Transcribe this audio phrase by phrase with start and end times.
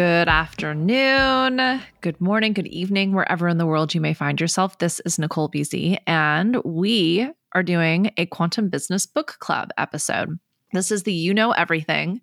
[0.00, 4.78] Good afternoon, good morning, good evening, wherever in the world you may find yourself.
[4.78, 10.38] This is Nicole BZ, and we are doing a Quantum Business Book Club episode.
[10.72, 12.22] This is the You Know Everything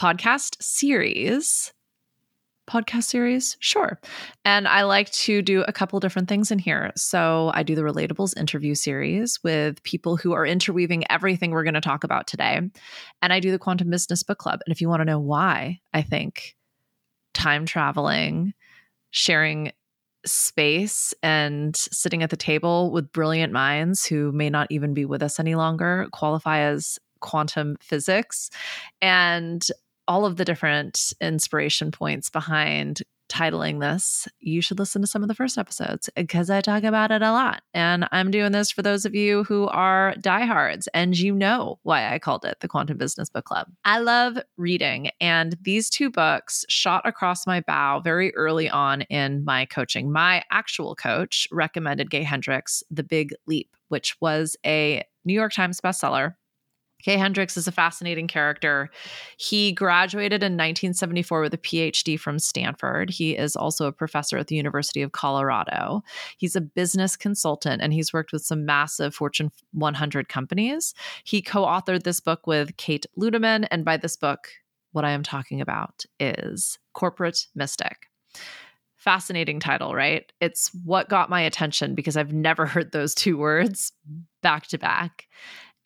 [0.00, 1.70] podcast series.
[2.66, 3.58] Podcast series?
[3.60, 4.00] Sure.
[4.46, 6.92] And I like to do a couple different things in here.
[6.96, 11.74] So I do the Relatables interview series with people who are interweaving everything we're going
[11.74, 12.58] to talk about today.
[13.20, 14.60] And I do the Quantum Business Book Club.
[14.66, 16.54] And if you want to know why I think
[17.38, 18.52] time traveling,
[19.10, 19.72] sharing
[20.26, 25.22] space and sitting at the table with brilliant minds who may not even be with
[25.22, 28.50] us any longer qualify as quantum physics.
[29.00, 29.64] And
[30.06, 35.28] all of the different inspiration points behind titling this, you should listen to some of
[35.28, 37.62] the first episodes because I talk about it a lot.
[37.74, 42.12] And I'm doing this for those of you who are diehards and you know why
[42.12, 43.68] I called it the Quantum Business Book Club.
[43.84, 49.44] I love reading, and these two books shot across my bow very early on in
[49.44, 50.10] my coaching.
[50.10, 55.80] My actual coach recommended Gay Hendricks' The Big Leap, which was a New York Times
[55.80, 56.34] bestseller
[57.02, 58.90] Gay Hendricks is a fascinating character.
[59.36, 63.10] He graduated in 1974 with a PhD from Stanford.
[63.10, 66.02] He is also a professor at the University of Colorado.
[66.38, 70.92] He's a business consultant and he's worked with some massive Fortune 100 companies.
[71.24, 73.66] He co authored this book with Kate Ludeman.
[73.70, 74.48] And by this book,
[74.92, 78.06] what I am talking about is Corporate Mystic.
[78.96, 80.30] Fascinating title, right?
[80.40, 83.92] It's what got my attention because I've never heard those two words
[84.42, 85.28] back to back.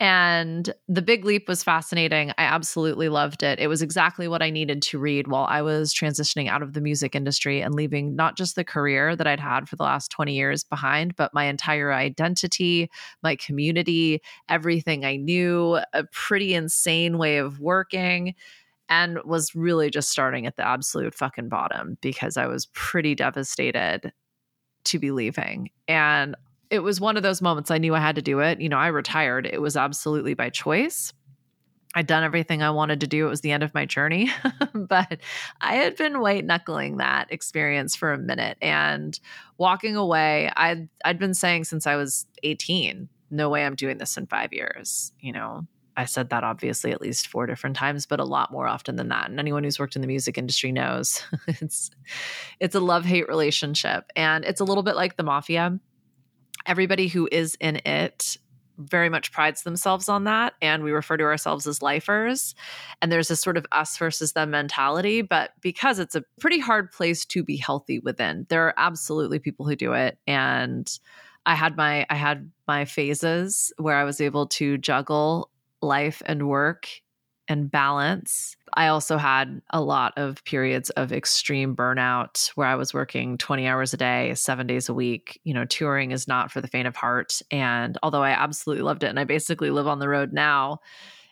[0.00, 2.30] And The Big Leap was fascinating.
[2.30, 3.60] I absolutely loved it.
[3.60, 6.80] It was exactly what I needed to read while I was transitioning out of the
[6.80, 10.34] music industry and leaving not just the career that I'd had for the last 20
[10.34, 12.90] years behind, but my entire identity,
[13.22, 18.34] my community, everything I knew, a pretty insane way of working
[18.88, 24.12] and was really just starting at the absolute fucking bottom because I was pretty devastated
[24.84, 25.70] to be leaving.
[25.86, 26.34] And
[26.72, 28.58] it was one of those moments I knew I had to do it.
[28.58, 29.46] You know, I retired.
[29.46, 31.12] It was absolutely by choice.
[31.94, 33.26] I'd done everything I wanted to do.
[33.26, 34.30] It was the end of my journey.
[34.74, 35.18] but
[35.60, 39.20] I had been white knuckling that experience for a minute and
[39.58, 40.50] walking away.
[40.56, 44.54] I'd I'd been saying since I was 18, no way I'm doing this in five
[44.54, 45.12] years.
[45.20, 48.66] You know, I said that obviously at least four different times, but a lot more
[48.66, 49.28] often than that.
[49.28, 51.90] And anyone who's worked in the music industry knows it's
[52.60, 54.06] it's a love-hate relationship.
[54.16, 55.78] And it's a little bit like the mafia
[56.66, 58.36] everybody who is in it
[58.78, 62.54] very much prides themselves on that and we refer to ourselves as lifers.
[63.00, 66.90] And there's this sort of us versus them mentality but because it's a pretty hard
[66.90, 70.18] place to be healthy within there are absolutely people who do it.
[70.26, 70.90] And
[71.44, 75.50] i had my i had my phases where i was able to juggle
[75.80, 76.88] life and work
[77.48, 78.56] and balance.
[78.74, 83.66] I also had a lot of periods of extreme burnout where I was working 20
[83.66, 85.40] hours a day, seven days a week.
[85.44, 87.40] You know, touring is not for the faint of heart.
[87.50, 90.80] And although I absolutely loved it and I basically live on the road now,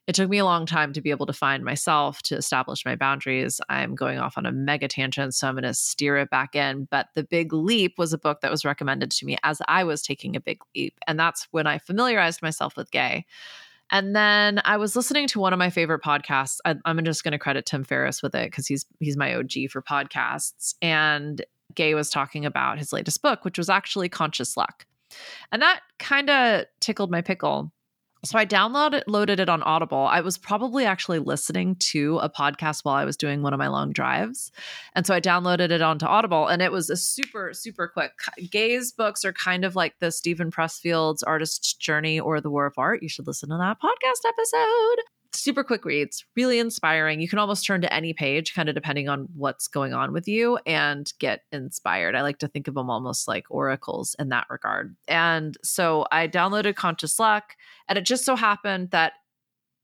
[0.07, 2.97] it took me a long time to be able to find myself to establish my
[2.97, 3.61] boundaries.
[3.69, 6.89] I'm going off on a mega tangent, so I'm going to steer it back in.
[6.91, 10.03] But The Big Leap was a book that was recommended to me as I was
[10.03, 10.99] taking a big leap.
[11.07, 13.25] And that's when I familiarized myself with gay.
[13.91, 16.59] And then I was listening to one of my favorite podcasts.
[16.65, 19.71] I, am just going to credit Tim Ferriss with it because he's he's my OG
[19.71, 20.75] for podcasts.
[20.81, 24.87] And Gay was talking about his latest book, which was actually Conscious Luck,
[25.53, 27.73] and that kind of tickled my pickle
[28.25, 30.07] so I downloaded loaded it on Audible.
[30.11, 33.69] I was probably actually listening to a podcast while I was doing one of my
[33.69, 34.53] long drives.
[34.95, 38.13] And so I downloaded it onto Audible and it was a super super quick.
[38.51, 42.75] Gay's books are kind of like the Steven Pressfield's Artist's Journey or The War of
[42.77, 43.03] Art.
[43.03, 47.21] You should listen to that podcast episode super quick reads, really inspiring.
[47.21, 50.27] You can almost turn to any page, kind of depending on what's going on with
[50.27, 52.15] you, and get inspired.
[52.15, 54.97] I like to think of them almost like oracles in that regard.
[55.09, 57.57] And so I downloaded Conscious Luck,
[57.89, 59.13] and it just so happened that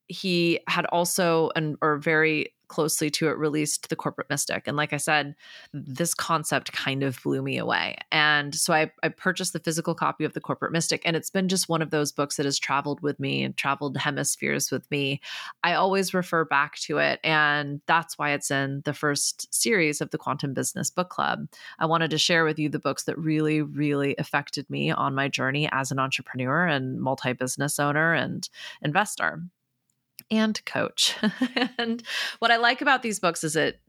[0.09, 4.93] he had also and or very closely to it released the corporate mystic and like
[4.93, 5.35] i said
[5.73, 10.25] this concept kind of blew me away and so I, I, purchased the physical copy
[10.25, 13.01] of the corporate mystic and it's been just one of those books that has traveled
[13.01, 15.21] with me and traveled hemispheres with me.
[15.63, 20.11] I always refer back to it and that's why it's in the first series of
[20.11, 21.47] the quantum business book club.
[21.79, 25.29] I wanted to share with you the books that really really affected me on my
[25.29, 28.49] journey as an entrepreneur and multi-business owner and
[28.83, 29.43] investor
[30.31, 31.17] and coach.
[31.79, 32.03] and
[32.39, 33.81] what I like about these books is it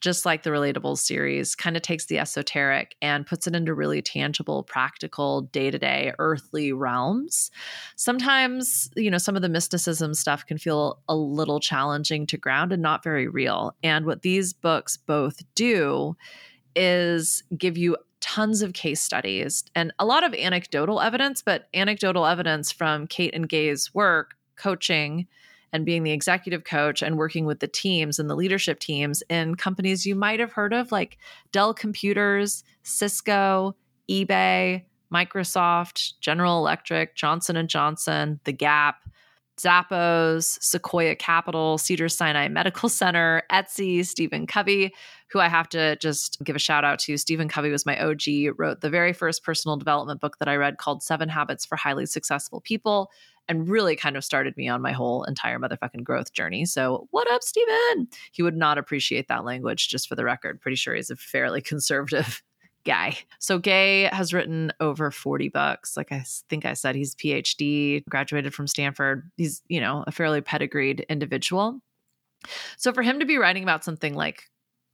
[0.00, 4.02] just like the Relatable series, kind of takes the esoteric and puts it into really
[4.02, 7.50] tangible, practical, day to day, earthly realms.
[7.96, 12.72] Sometimes, you know, some of the mysticism stuff can feel a little challenging to ground
[12.72, 13.74] and not very real.
[13.82, 16.16] And what these books both do
[16.74, 22.26] is give you tons of case studies and a lot of anecdotal evidence, but anecdotal
[22.26, 25.26] evidence from Kate and Gay's work, coaching,
[25.72, 29.54] and being the executive coach and working with the teams and the leadership teams in
[29.54, 31.18] companies you might have heard of like
[31.52, 33.76] Dell Computers, Cisco,
[34.10, 38.96] eBay, Microsoft, General Electric, Johnson and Johnson, The Gap,
[39.58, 44.92] Zappos, Sequoia Capital, Cedar Sinai Medical Center, Etsy, Stephen Covey,
[45.28, 47.16] who I have to just give a shout out to.
[47.16, 50.78] Stephen Covey was my OG, wrote the very first personal development book that I read
[50.78, 53.10] called Seven Habits for Highly Successful People
[53.48, 56.64] and really kind of started me on my whole entire motherfucking growth journey.
[56.64, 58.08] So, what up, Stephen?
[58.32, 60.60] He would not appreciate that language, just for the record.
[60.60, 62.42] Pretty sure he's a fairly conservative
[62.84, 63.16] guy.
[63.38, 65.96] So, Gay has written over 40 books.
[65.96, 69.30] Like I think I said, he's PhD, graduated from Stanford.
[69.36, 71.80] He's, you know, a fairly pedigreed individual.
[72.76, 74.44] So, for him to be writing about something like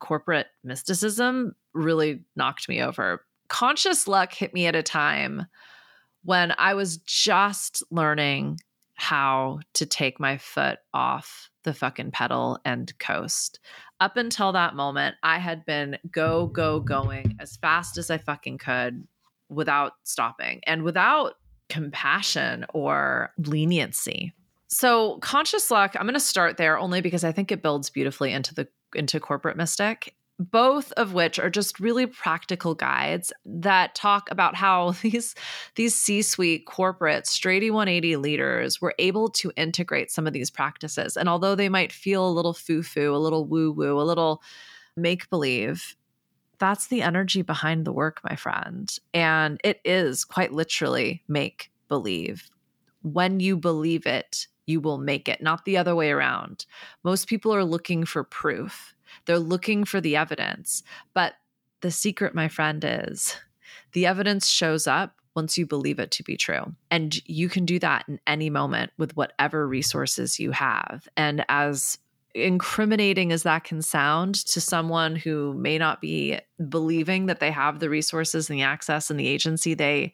[0.03, 3.25] corporate mysticism really knocked me over.
[3.49, 5.47] Conscious luck hit me at a time
[6.25, 8.59] when I was just learning
[8.95, 13.59] how to take my foot off the fucking pedal and coast.
[14.01, 18.59] Up until that moment, I had been go, go, going as fast as I fucking
[18.59, 19.07] could
[19.49, 21.35] without stopping and without
[21.69, 24.33] compassion or leniency.
[24.69, 28.33] So, conscious luck, I'm going to start there only because I think it builds beautifully
[28.33, 30.15] into the into corporate mystic
[30.50, 35.35] both of which are just really practical guides that talk about how these
[35.77, 41.17] these C-suite corporate straighty 180 leaders were able to integrate some of these practices.
[41.17, 44.43] And although they might feel a little foo-foo, a little woo-woo, a little
[44.97, 45.97] make-believe,
[46.59, 48.97] that's the energy behind the work, my friend.
[49.12, 52.49] And it is quite literally make believe.
[53.03, 56.67] When you believe it, you will make it, not the other way around.
[57.03, 58.94] Most people are looking for proof.
[59.26, 60.82] They're looking for the evidence.
[61.14, 61.35] But
[61.81, 63.37] the secret, my friend, is
[63.93, 66.75] the evidence shows up once you believe it to be true.
[66.91, 71.09] And you can do that in any moment with whatever resources you have.
[71.17, 71.99] And as
[72.35, 76.38] incriminating as that can sound to someone who may not be
[76.69, 80.12] believing that they have the resources and the access and the agency they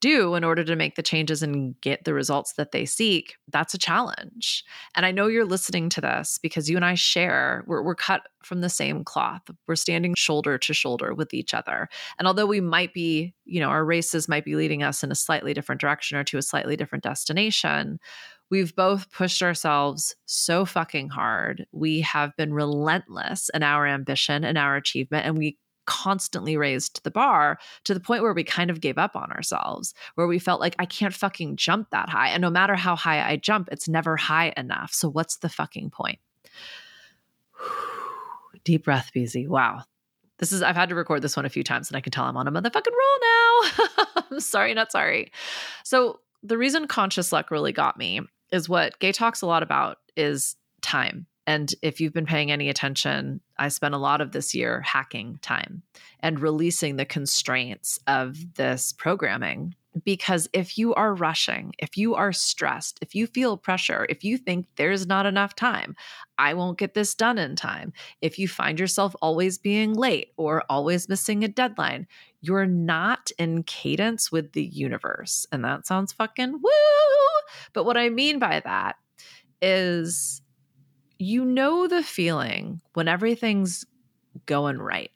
[0.00, 3.74] do in order to make the changes and get the results that they seek, that's
[3.74, 4.64] a challenge.
[4.94, 8.22] And I know you're listening to this because you and I share, we're, we're cut
[8.42, 9.42] from the same cloth.
[9.66, 11.88] We're standing shoulder to shoulder with each other.
[12.18, 15.16] And although we might be, you know, our races might be leading us in a
[15.16, 17.98] slightly different direction or to a slightly different destination,
[18.50, 21.66] we've both pushed ourselves so fucking hard.
[21.72, 27.10] We have been relentless in our ambition and our achievement, and we constantly raised the
[27.10, 30.60] bar to the point where we kind of gave up on ourselves, where we felt
[30.60, 32.28] like I can't fucking jump that high.
[32.28, 34.92] And no matter how high I jump, it's never high enough.
[34.92, 36.18] So what's the fucking point?
[38.64, 39.48] Deep breath, BZ.
[39.48, 39.84] Wow.
[40.38, 42.24] This is, I've had to record this one a few times and I can tell
[42.24, 44.22] I'm on a motherfucking roll now.
[44.30, 45.32] I'm sorry, not sorry.
[45.84, 48.20] So the reason conscious luck really got me
[48.52, 52.68] is what Gay talks a lot about is time and if you've been paying any
[52.68, 55.82] attention, I spent a lot of this year hacking time
[56.20, 59.74] and releasing the constraints of this programming.
[60.04, 64.36] Because if you are rushing, if you are stressed, if you feel pressure, if you
[64.36, 65.96] think there's not enough time,
[66.36, 70.64] I won't get this done in time, if you find yourself always being late or
[70.68, 72.06] always missing a deadline,
[72.42, 75.46] you're not in cadence with the universe.
[75.50, 76.70] And that sounds fucking woo.
[77.72, 78.96] But what I mean by that
[79.62, 80.42] is
[81.18, 83.84] you know the feeling when everything's
[84.46, 85.10] going right.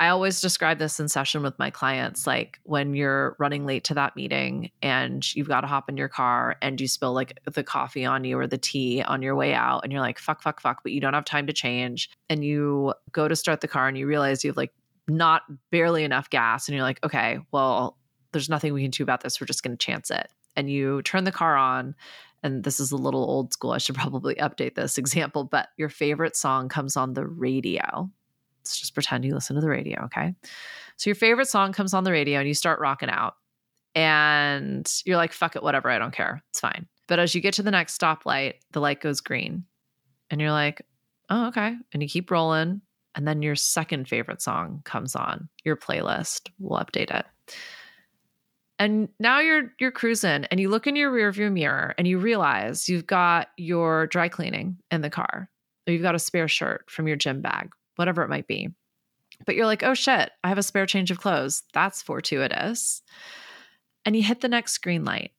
[0.00, 3.94] I always describe this in session with my clients like when you're running late to
[3.94, 7.62] that meeting and you've got to hop in your car and you spill like the
[7.62, 10.60] coffee on you or the tea on your way out and you're like, fuck, fuck,
[10.60, 12.10] fuck, but you don't have time to change.
[12.28, 14.72] And you go to start the car and you realize you have like
[15.06, 17.96] not barely enough gas and you're like, okay, well,
[18.32, 19.40] there's nothing we can do about this.
[19.40, 20.26] We're just going to chance it.
[20.56, 21.94] And you turn the car on
[22.42, 23.72] and this is a little old school.
[23.72, 28.10] I should probably update this example, but your favorite song comes on the radio.
[28.60, 30.34] Let's just pretend you listen to the radio, okay?
[30.96, 33.34] So your favorite song comes on the radio and you start rocking out.
[33.94, 36.42] And you're like, fuck it, whatever, I don't care.
[36.50, 36.86] It's fine.
[37.08, 39.64] But as you get to the next stoplight, the light goes green.
[40.30, 40.82] And you're like,
[41.28, 41.74] oh, okay.
[41.92, 42.80] And you keep rolling.
[43.14, 46.48] And then your second favorite song comes on your playlist.
[46.58, 47.26] We'll update it.
[48.78, 52.88] And now you're you're cruising and you look in your rearview mirror and you realize
[52.88, 55.48] you've got your dry cleaning in the car.
[55.86, 58.68] Or you've got a spare shirt from your gym bag whatever it might be.
[59.46, 61.62] But you're like, oh shit, I have a spare change of clothes.
[61.72, 63.02] That's fortuitous.
[64.04, 65.32] And you hit the next green light.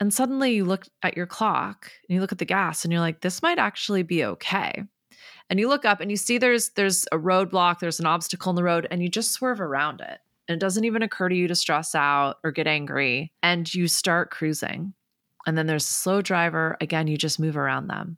[0.00, 3.00] And suddenly you look at your clock and you look at the gas and you're
[3.00, 4.84] like, this might actually be okay.
[5.50, 8.56] And you look up and you see there's there's a roadblock, there's an obstacle in
[8.56, 10.18] the road, and you just swerve around it.
[10.48, 13.32] And it doesn't even occur to you to stress out or get angry.
[13.42, 14.94] And you start cruising.
[15.46, 16.76] And then there's a slow driver.
[16.80, 18.16] Again, you just move around them.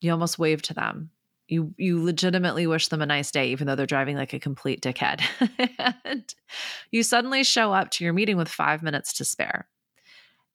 [0.00, 1.10] You almost wave to them
[1.50, 4.80] you you legitimately wish them a nice day even though they're driving like a complete
[4.80, 5.20] dickhead
[6.04, 6.34] and
[6.90, 9.68] you suddenly show up to your meeting with 5 minutes to spare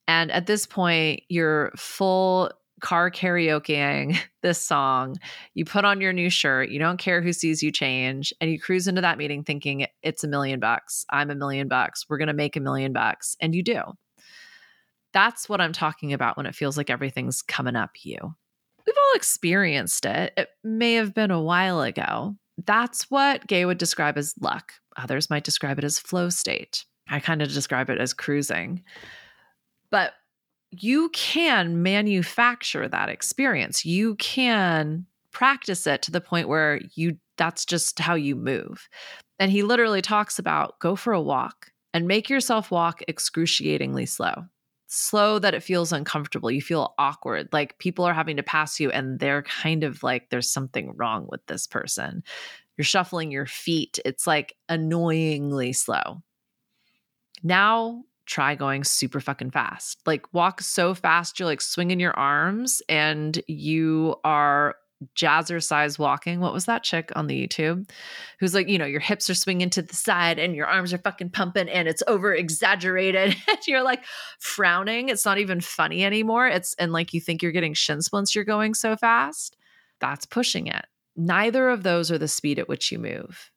[0.08, 2.52] and at this point you're full
[2.86, 5.18] car karaokeing this song
[5.54, 8.60] you put on your new shirt you don't care who sees you change and you
[8.60, 12.28] cruise into that meeting thinking it's a million bucks i'm a million bucks we're going
[12.28, 13.82] to make a million bucks and you do
[15.14, 18.36] that's what i'm talking about when it feels like everything's coming up you
[18.86, 20.34] We've all experienced it.
[20.38, 22.36] It may have been a while ago.
[22.66, 24.74] That's what Gay would describe as luck.
[24.98, 26.86] Others might describe it as flow state.
[27.10, 28.84] I kind of describe it as cruising.
[29.90, 30.14] But
[30.80, 33.86] you can manufacture that experience.
[33.86, 38.88] You can practice it to the point where you that's just how you move.
[39.40, 44.46] And he literally talks about go for a walk and make yourself walk excruciatingly slow
[44.88, 46.52] slow that it feels uncomfortable.
[46.52, 47.50] You feel awkward.
[47.52, 51.28] Like people are having to pass you and they're kind of like, there's something wrong
[51.30, 52.24] with this person.
[52.78, 54.00] You're shuffling your feet.
[54.06, 56.22] It's like annoyingly slow.
[57.44, 60.00] Now try going super fucking fast.
[60.06, 64.76] Like walk so fast, you're like swinging your arms and you are
[65.16, 66.40] jazzercise walking.
[66.40, 67.90] What was that chick on the YouTube
[68.40, 70.98] who's like, you know, your hips are swinging to the side and your arms are
[70.98, 73.36] fucking pumping and it's over exaggerated.
[73.48, 74.04] and you're like
[74.40, 75.10] frowning.
[75.10, 76.48] It's not even funny anymore.
[76.48, 79.58] It's, and like you think you're getting shin splints, you're going so fast.
[80.00, 80.86] That's pushing it.
[81.16, 83.52] Neither of those are the speed at which you move.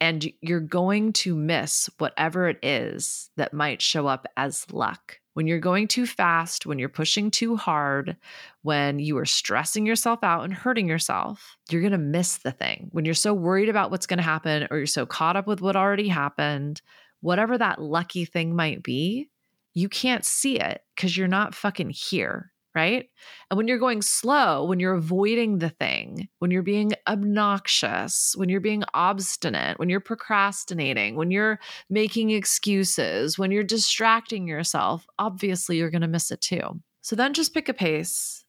[0.00, 5.46] And you're going to miss whatever it is that might show up as luck when
[5.46, 8.16] you're going too fast, when you're pushing too hard,
[8.62, 12.88] when you are stressing yourself out and hurting yourself, you're going to miss the thing.
[12.90, 15.60] When you're so worried about what's going to happen or you're so caught up with
[15.60, 16.82] what already happened,
[17.20, 19.30] whatever that lucky thing might be,
[19.74, 23.10] you can't see it because you're not fucking here right?
[23.50, 28.48] And when you're going slow, when you're avoiding the thing, when you're being obnoxious, when
[28.48, 31.58] you're being obstinate, when you're procrastinating, when you're
[31.90, 36.80] making excuses, when you're distracting yourself, obviously you're going to miss it too.
[37.02, 38.44] So then just pick a pace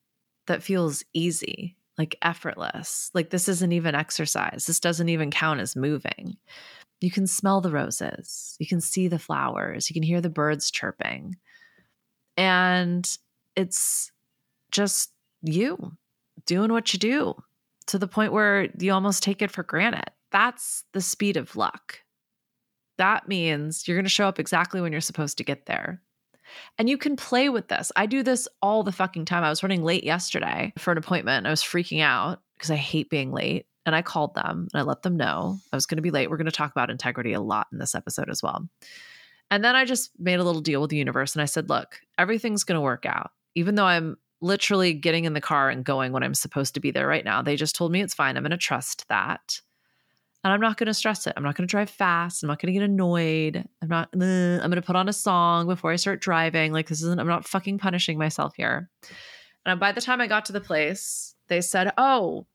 [0.45, 3.09] that feels easy, like effortless.
[3.15, 4.67] Like this isn't even exercise.
[4.67, 6.38] This doesn't even count as moving.
[7.01, 8.57] You can smell the roses.
[8.59, 9.89] You can see the flowers.
[9.89, 11.38] You can hear the birds chirping.
[12.38, 13.09] And
[13.55, 14.12] it's
[14.72, 15.12] just
[15.42, 15.94] you
[16.46, 17.36] doing what you do
[17.88, 20.12] to the point where you almost take it for granted.
[20.32, 22.00] That's the speed of luck.
[22.98, 26.02] That means you're going to show up exactly when you're supposed to get there.
[26.78, 27.92] And you can play with this.
[27.96, 29.44] I do this all the fucking time.
[29.44, 31.48] I was running late yesterday for an appointment.
[31.48, 33.66] I was freaking out because I hate being late.
[33.86, 36.30] And I called them and I let them know I was going to be late.
[36.30, 38.68] We're going to talk about integrity a lot in this episode as well.
[39.50, 42.00] And then I just made a little deal with the universe and I said, look,
[42.18, 43.32] everything's going to work out.
[43.56, 46.91] Even though I'm literally getting in the car and going when I'm supposed to be
[46.91, 47.41] there right now.
[47.41, 48.38] They just told me it's fine.
[48.38, 49.62] I'm going to trust that.
[50.43, 51.34] And I'm not going to stress it.
[51.36, 52.43] I'm not going to drive fast.
[52.43, 53.67] I'm not going to get annoyed.
[53.81, 56.72] I'm not, I'm going to put on a song before I start driving.
[56.72, 58.89] Like, this isn't, I'm not fucking punishing myself here.
[59.65, 62.48] And by the time I got to the place, they said, Oh,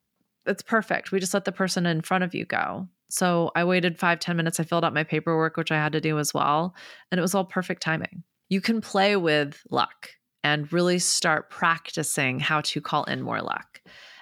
[0.46, 1.12] it's perfect.
[1.12, 2.88] We just let the person in front of you go.
[3.10, 4.58] So I waited five ten minutes.
[4.58, 6.74] I filled out my paperwork, which I had to do as well.
[7.10, 8.24] And it was all perfect timing.
[8.48, 10.10] You can play with luck
[10.44, 13.80] and really start practicing how to call in more luck.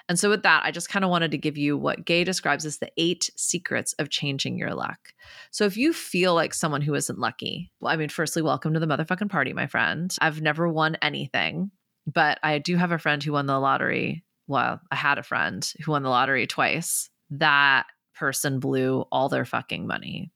[0.09, 2.65] And so, with that, I just kind of wanted to give you what Gay describes
[2.65, 5.13] as the eight secrets of changing your luck.
[5.51, 8.79] So, if you feel like someone who isn't lucky, well, I mean, firstly, welcome to
[8.79, 10.13] the motherfucking party, my friend.
[10.19, 11.71] I've never won anything,
[12.05, 14.25] but I do have a friend who won the lottery.
[14.47, 17.09] Well, I had a friend who won the lottery twice.
[17.29, 20.31] That person blew all their fucking money,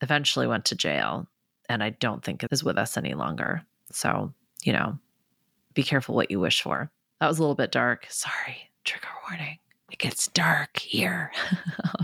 [0.00, 1.28] eventually went to jail,
[1.68, 3.62] and I don't think is with us any longer.
[3.92, 4.98] So, you know,
[5.74, 6.90] be careful what you wish for.
[7.20, 8.06] That was a little bit dark.
[8.08, 8.70] Sorry.
[8.84, 9.58] Trigger warning.
[9.90, 11.32] It gets dark here.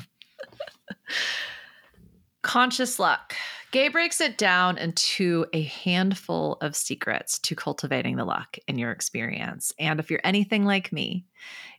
[2.43, 3.35] Conscious luck.
[3.73, 8.93] Gay breaks it down into a handful of secrets to cultivating the luck in your
[8.93, 9.73] experience.
[9.79, 11.27] And if you're anything like me,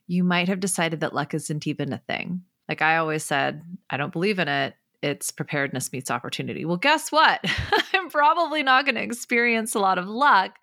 [0.07, 2.41] you might have decided that luck isn't even a thing.
[2.67, 4.75] Like I always said, I don't believe in it.
[5.01, 6.65] It's preparedness meets opportunity.
[6.65, 7.39] Well, guess what?
[7.93, 10.57] I'm probably not going to experience a lot of luck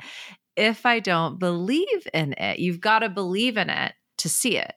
[0.56, 2.58] if I don't believe in it.
[2.58, 4.72] You've got to believe in it to see it.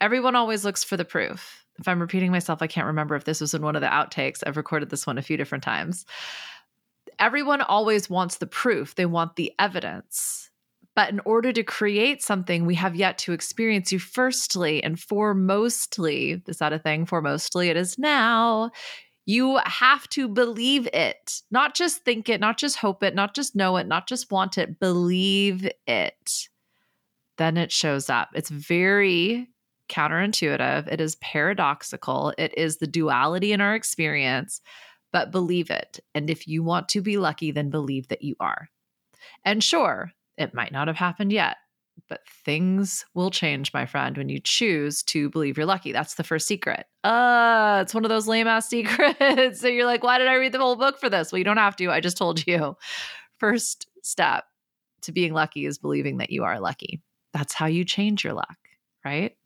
[0.00, 1.64] Everyone always looks for the proof.
[1.78, 4.42] if I'm repeating myself, I can't remember if this was in one of the outtakes.
[4.46, 6.04] I've recorded this one a few different times.
[7.18, 10.50] Everyone always wants the proof, they want the evidence.
[10.96, 16.48] But in order to create something we have yet to experience, you firstly and foremostly,
[16.48, 17.04] is that a thing?
[17.04, 18.70] Foremostly, it is now.
[19.26, 23.56] You have to believe it, not just think it, not just hope it, not just
[23.56, 26.48] know it, not just want it, believe it.
[27.38, 28.28] Then it shows up.
[28.34, 29.48] It's very
[29.88, 30.88] counterintuitive.
[30.88, 32.34] It is paradoxical.
[32.38, 34.60] It is the duality in our experience,
[35.12, 36.00] but believe it.
[36.14, 38.68] And if you want to be lucky, then believe that you are.
[39.44, 41.56] And sure, it might not have happened yet,
[42.08, 45.92] but things will change, my friend, when you choose to believe you're lucky.
[45.92, 46.86] That's the first secret.
[47.02, 49.60] Uh, it's one of those lame ass secrets.
[49.60, 51.30] so you're like, why did I read the whole book for this?
[51.32, 51.90] Well, you don't have to.
[51.90, 52.76] I just told you.
[53.38, 54.44] First step
[55.02, 57.02] to being lucky is believing that you are lucky.
[57.32, 58.56] That's how you change your luck,
[59.04, 59.36] right?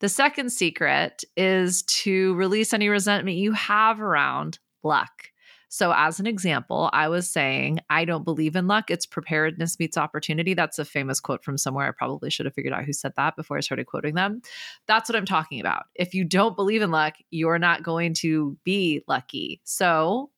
[0.00, 5.30] The second secret is to release any resentment you have around luck.
[5.74, 8.92] So, as an example, I was saying, I don't believe in luck.
[8.92, 10.54] It's preparedness meets opportunity.
[10.54, 11.88] That's a famous quote from somewhere.
[11.88, 14.40] I probably should have figured out who said that before I started quoting them.
[14.86, 15.86] That's what I'm talking about.
[15.96, 19.60] If you don't believe in luck, you're not going to be lucky.
[19.64, 20.30] So,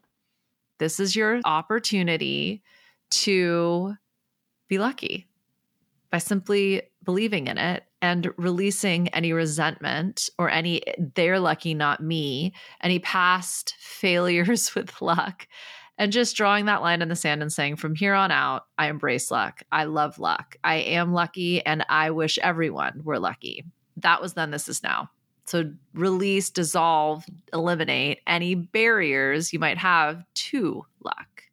[0.79, 2.63] this is your opportunity
[3.11, 3.93] to
[4.69, 5.29] be lucky
[6.11, 10.83] by simply believing in it and releasing any resentment or any
[11.15, 15.49] they're lucky, not me, any past failures with luck,
[15.97, 18.89] and just drawing that line in the sand and saying, from here on out, I
[18.89, 19.63] embrace luck.
[19.73, 20.57] I love luck.
[20.63, 23.65] I am lucky, and I wish everyone were lucky.
[23.97, 25.09] That was then, this is now.
[25.47, 31.45] So, release, dissolve, eliminate any barriers you might have to luck.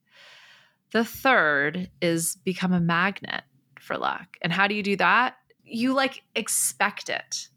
[0.91, 3.43] The third is become a magnet
[3.79, 4.37] for luck.
[4.41, 5.35] And how do you do that?
[5.73, 7.47] You like expect it.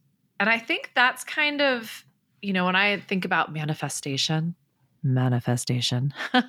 [0.40, 2.04] And I think that's kind of,
[2.42, 4.54] you know, when I think about manifestation,
[5.02, 6.12] manifestation.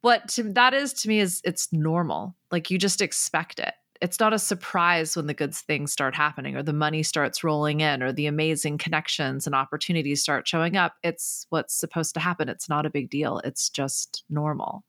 [0.00, 2.36] what to, that is to me is it's normal.
[2.50, 6.56] Like you just expect it it's not a surprise when the good things start happening
[6.56, 10.94] or the money starts rolling in or the amazing connections and opportunities start showing up.
[11.02, 12.48] It's what's supposed to happen.
[12.48, 13.40] It's not a big deal.
[13.44, 14.84] It's just normal.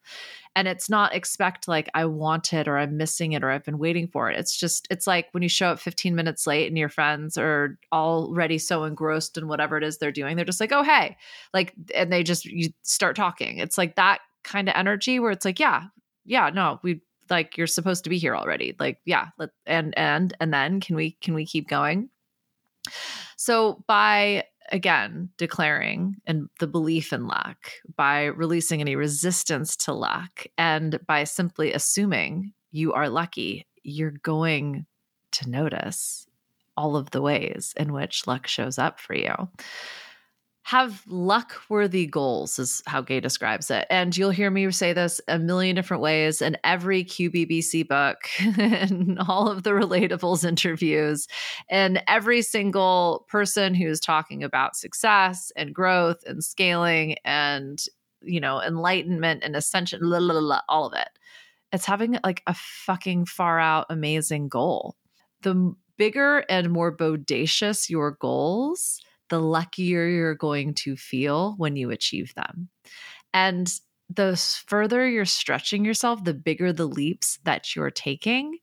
[0.56, 3.78] And it's not expect like I want it or I'm missing it or I've been
[3.78, 4.40] waiting for it.
[4.40, 7.78] It's just, it's like when you show up 15 minutes late and your friends are
[7.94, 10.36] already so engrossed in whatever it is they're doing.
[10.36, 11.18] They're just like, oh, hey,
[11.54, 13.60] like, and they just, you start talking.
[13.60, 15.84] It's like that kind of energy where it's like, yeah,
[16.26, 18.76] yeah, no, we like you're supposed to be here already.
[18.80, 22.10] Like yeah let, and and and then can we can we keep going?
[23.38, 30.46] So by again declaring and the belief in luck by releasing any resistance to luck
[30.58, 34.86] and by simply assuming you are lucky you're going
[35.32, 36.26] to notice
[36.76, 39.34] all of the ways in which luck shows up for you
[40.66, 43.86] have luck worthy goals is how gay describes it.
[43.92, 48.18] And you'll hear me say this a million different ways in every qbbc book
[48.58, 51.28] and all of the relatables interviews.
[51.70, 57.84] And every single person who's talking about success and growth and scaling and
[58.24, 61.10] you know enlightenment and ascension blah, blah, blah, all of it.
[61.74, 64.96] It's having like a fucking far out amazing goal.
[65.44, 69.00] The bigger and more bodacious your goals
[69.30, 72.70] the luckier you're going to feel when you achieve them.
[73.34, 73.72] And
[74.10, 78.60] the further you're stretching yourself, the bigger the leaps that you're taking,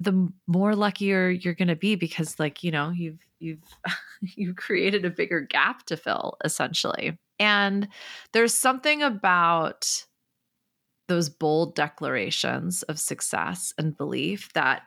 [0.00, 3.62] the more luckier you're going to be because like, you know, you've you've
[4.20, 7.18] you've created a bigger gap to fill essentially.
[7.38, 7.88] And
[8.32, 10.04] there's something about
[11.08, 14.82] those bold declarations of success and belief that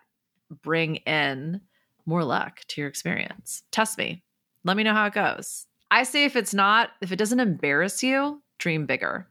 [0.64, 1.62] bring in
[2.06, 3.64] more luck to your experience.
[3.72, 4.24] Test me.
[4.66, 5.68] Let me know how it goes.
[5.92, 9.30] I say if it's not, if it doesn't embarrass you, dream bigger.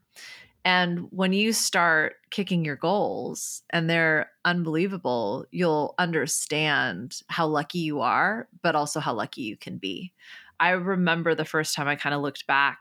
[0.63, 7.99] And when you start kicking your goals and they're unbelievable, you'll understand how lucky you
[7.99, 10.11] are, but also how lucky you can be.
[10.59, 12.79] I remember the first time I kind of looked back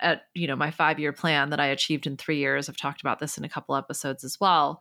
[0.00, 2.68] at, you know, my 5-year plan that I achieved in 3 years.
[2.68, 4.80] I've talked about this in a couple episodes as well.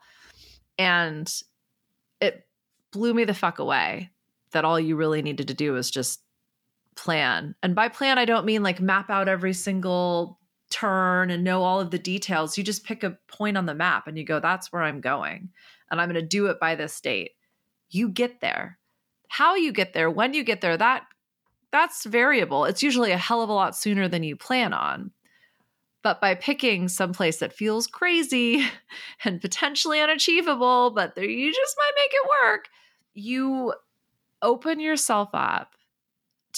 [0.77, 1.27] And
[2.21, 2.47] it
[2.93, 4.11] blew me the fuck away
[4.51, 6.21] that all you really needed to do was just
[6.97, 7.55] plan.
[7.63, 11.79] And by plan, I don't mean like map out every single turn and know all
[11.79, 12.57] of the details.
[12.57, 15.49] You just pick a point on the map and you go, that's where I'm going.
[15.89, 17.31] And I'm going to do it by this date.
[17.89, 18.77] You get there.
[19.29, 21.03] How you get there, when you get there, that
[21.71, 22.65] that's variable.
[22.65, 25.11] It's usually a hell of a lot sooner than you plan on.
[26.01, 28.65] But by picking some place that feels crazy
[29.25, 32.67] and potentially unachievable, but there, you just might make it work,
[33.13, 33.73] you
[34.41, 35.73] open yourself up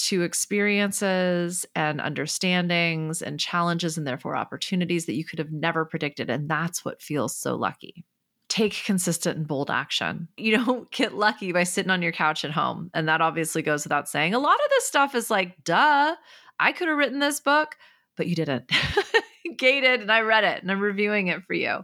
[0.08, 6.30] to experiences and understandings and challenges and therefore opportunities that you could have never predicted.
[6.30, 8.04] And that's what feels so lucky.
[8.48, 10.28] Take consistent and bold action.
[10.36, 12.90] You don't get lucky by sitting on your couch at home.
[12.94, 14.34] And that obviously goes without saying.
[14.34, 16.16] A lot of this stuff is like, duh,
[16.58, 17.76] I could have written this book,
[18.16, 18.70] but you didn't.
[19.56, 21.80] Gated, and I read it and I'm reviewing it for you.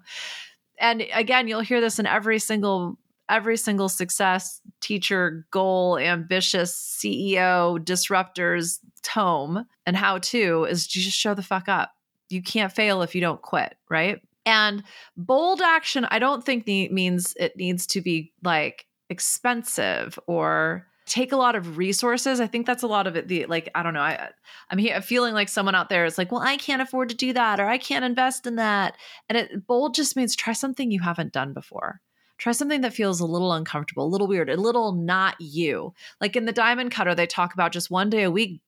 [0.79, 2.99] And again, you'll hear this in every single
[3.29, 11.35] every single success teacher goal ambitious ceo disruptors tome and how to is just show
[11.35, 11.91] the fuck up.
[12.29, 14.21] You can't fail if you don't quit right?
[14.45, 14.85] And
[15.17, 21.37] bold action i don't think means it needs to be like expensive or take a
[21.37, 22.41] lot of resources.
[22.41, 24.29] I think that's a lot of it the like i don't know i
[24.71, 27.33] i'm here feeling like someone out there is like well i can't afford to do
[27.33, 28.97] that or i can't invest in that.
[29.29, 32.01] And it bold just means try something you haven't done before
[32.39, 35.95] try something that feels a little uncomfortable, a little weird, a little not you.
[36.21, 38.61] Like in the Diamond Cutter, they talk about just one day a week,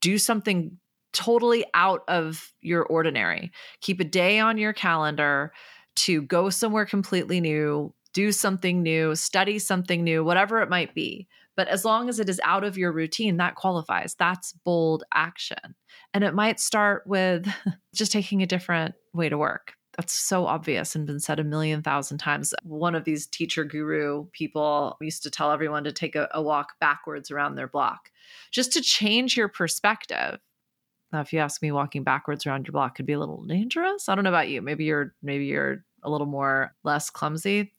[0.00, 0.78] do something
[1.12, 3.52] totally out of your ordinary.
[3.80, 5.52] Keep a day on your calendar
[5.94, 11.28] to go somewhere completely new, do something new, study something new, whatever it might be.
[11.54, 14.14] But as long as it is out of your routine, that qualifies.
[14.18, 15.74] That's bold action.
[16.14, 17.46] And it might start with
[17.94, 21.82] just taking a different way to work that's so obvious and been said a million
[21.82, 22.54] thousand times.
[22.62, 26.74] One of these teacher guru people used to tell everyone to take a, a walk
[26.80, 28.10] backwards around their block
[28.50, 30.38] just to change your perspective.
[31.12, 34.08] Now, if you ask me, walking backwards around your block could be a little dangerous.
[34.08, 34.62] I don't know about you.
[34.62, 37.72] Maybe you're maybe you're a little more less clumsy.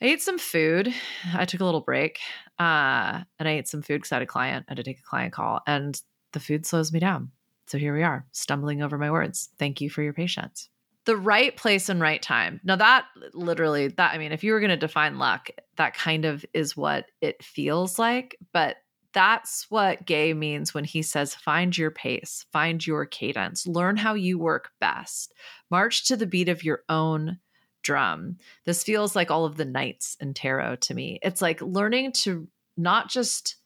[0.00, 0.92] I ate some food.
[1.34, 2.20] I took a little break,
[2.58, 4.66] uh, and I ate some food because I had a client.
[4.68, 6.00] I had to take a client call, and
[6.32, 7.30] the food slows me down.
[7.66, 9.50] So here we are, stumbling over my words.
[9.58, 10.68] Thank you for your patience
[11.04, 12.60] the right place and right time.
[12.64, 16.24] Now that literally that I mean if you were going to define luck, that kind
[16.24, 18.76] of is what it feels like, but
[19.12, 24.14] that's what gay means when he says find your pace, find your cadence, learn how
[24.14, 25.34] you work best.
[25.70, 27.38] March to the beat of your own
[27.82, 28.38] drum.
[28.64, 31.18] This feels like all of the knights in tarot to me.
[31.22, 33.56] It's like learning to not just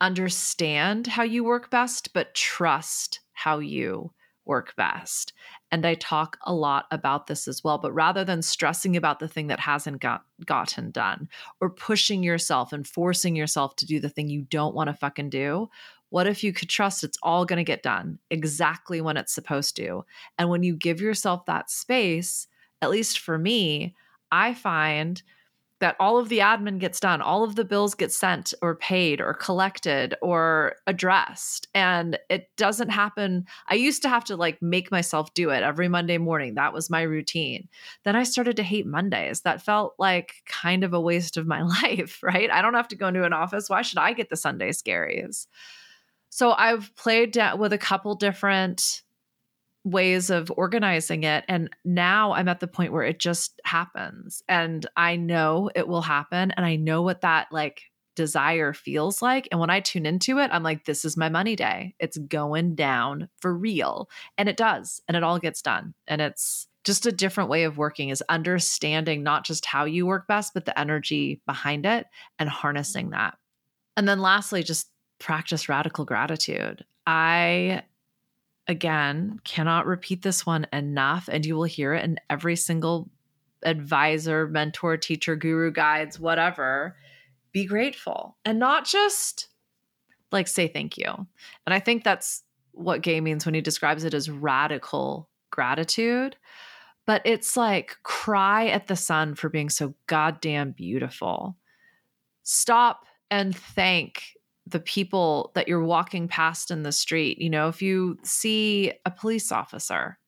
[0.00, 4.12] understand how you work best, but trust how you
[4.44, 5.32] work best.
[5.70, 7.78] And I talk a lot about this as well.
[7.78, 11.28] But rather than stressing about the thing that hasn't got gotten done
[11.60, 15.30] or pushing yourself and forcing yourself to do the thing you don't want to fucking
[15.30, 15.68] do,
[16.10, 19.76] what if you could trust it's all going to get done exactly when it's supposed
[19.76, 20.04] to?
[20.38, 22.46] And when you give yourself that space,
[22.80, 23.94] at least for me,
[24.30, 25.22] I find
[25.80, 29.20] that all of the admin gets done, all of the bills get sent or paid
[29.20, 31.68] or collected or addressed.
[31.74, 33.46] And it doesn't happen.
[33.68, 36.54] I used to have to like make myself do it every Monday morning.
[36.54, 37.68] That was my routine.
[38.04, 39.42] Then I started to hate Mondays.
[39.42, 42.50] That felt like kind of a waste of my life, right?
[42.50, 43.70] I don't have to go into an office.
[43.70, 45.46] Why should I get the Sunday scaries?
[46.30, 49.02] So I've played with a couple different
[49.90, 51.44] ways of organizing it.
[51.48, 54.42] And now I'm at the point where it just happens.
[54.48, 56.52] And I know it will happen.
[56.52, 57.82] And I know what that like
[58.14, 59.48] desire feels like.
[59.50, 61.94] And when I tune into it, I'm like, this is my money day.
[62.00, 64.10] It's going down for real.
[64.36, 65.00] And it does.
[65.06, 65.94] And it all gets done.
[66.08, 70.26] And it's just a different way of working is understanding not just how you work
[70.26, 72.06] best, but the energy behind it
[72.38, 73.36] and harnessing that.
[73.96, 76.84] And then lastly, just practice radical gratitude.
[77.06, 77.82] I
[78.68, 81.28] again, cannot repeat this one enough.
[81.32, 83.10] And you will hear it in every single
[83.64, 86.96] advisor, mentor, teacher, guru, guides, whatever.
[87.50, 89.48] Be grateful and not just
[90.30, 91.06] like say thank you.
[91.66, 96.36] And I think that's what gay means when he describes it as radical gratitude.
[97.06, 101.56] But it's like cry at the sun for being so goddamn beautiful.
[102.42, 104.22] Stop and thank
[104.68, 107.38] the people that you're walking past in the street.
[107.38, 110.18] You know, if you see a police officer,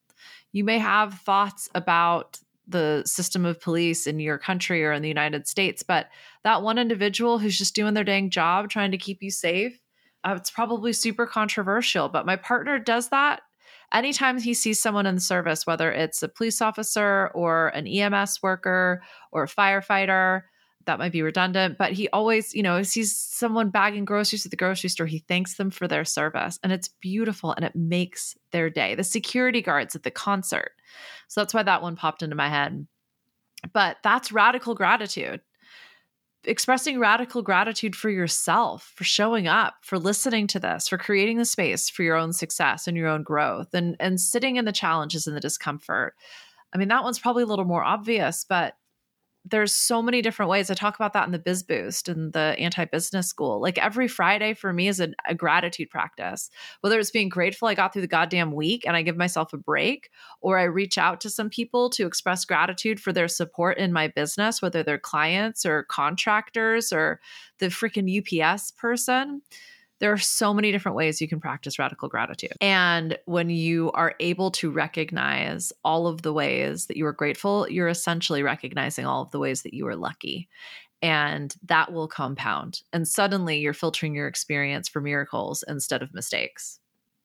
[0.53, 5.09] you may have thoughts about the system of police in your country or in the
[5.09, 6.09] United States, but
[6.45, 9.79] that one individual who's just doing their dang job trying to keep you safe,
[10.25, 12.09] uh, it's probably super controversial.
[12.09, 13.43] But my partner does that
[13.93, 18.43] anytime he sees someone in the service, whether it's a police officer or an EMS
[18.43, 20.43] worker or a firefighter
[20.87, 24.57] that might be redundant, but he always, you know, sees someone bagging groceries at the
[24.57, 26.59] grocery store, he thanks them for their service.
[26.63, 28.95] And it's beautiful and it makes their day.
[28.95, 30.73] The security guards at the concert.
[31.29, 32.87] So that's why that one popped into my head.
[33.73, 35.43] But that's radical gratitude.
[36.45, 41.45] Expressing radical gratitude for yourself, for showing up, for listening to this, for creating the
[41.45, 45.27] space for your own success and your own growth and and sitting in the challenges
[45.27, 46.15] and the discomfort.
[46.73, 48.77] I mean, that one's probably a little more obvious, but
[49.45, 50.71] there's so many different ways.
[50.71, 53.61] I talk about that in the Biz Boost and the anti business school.
[53.61, 56.51] Like every Friday for me is a, a, gratitude practice,
[56.83, 59.57] whether it's being grateful I got through the goddamn week and I give myself a
[59.59, 63.93] break, or I reach out to some people to express gratitude for their support in
[63.93, 67.21] my business, whether they're clients or contractors or
[67.59, 69.41] the freaking UPS person
[70.01, 72.53] there are so many different ways you can practice radical gratitude.
[72.61, 77.69] And when you are able to recognize all of the ways that you are grateful,
[77.69, 80.49] you're essentially recognizing all of the ways that you are lucky.
[81.03, 82.83] And that will compound.
[82.93, 86.79] And suddenly you're filtering your experience for miracles instead of mistakes.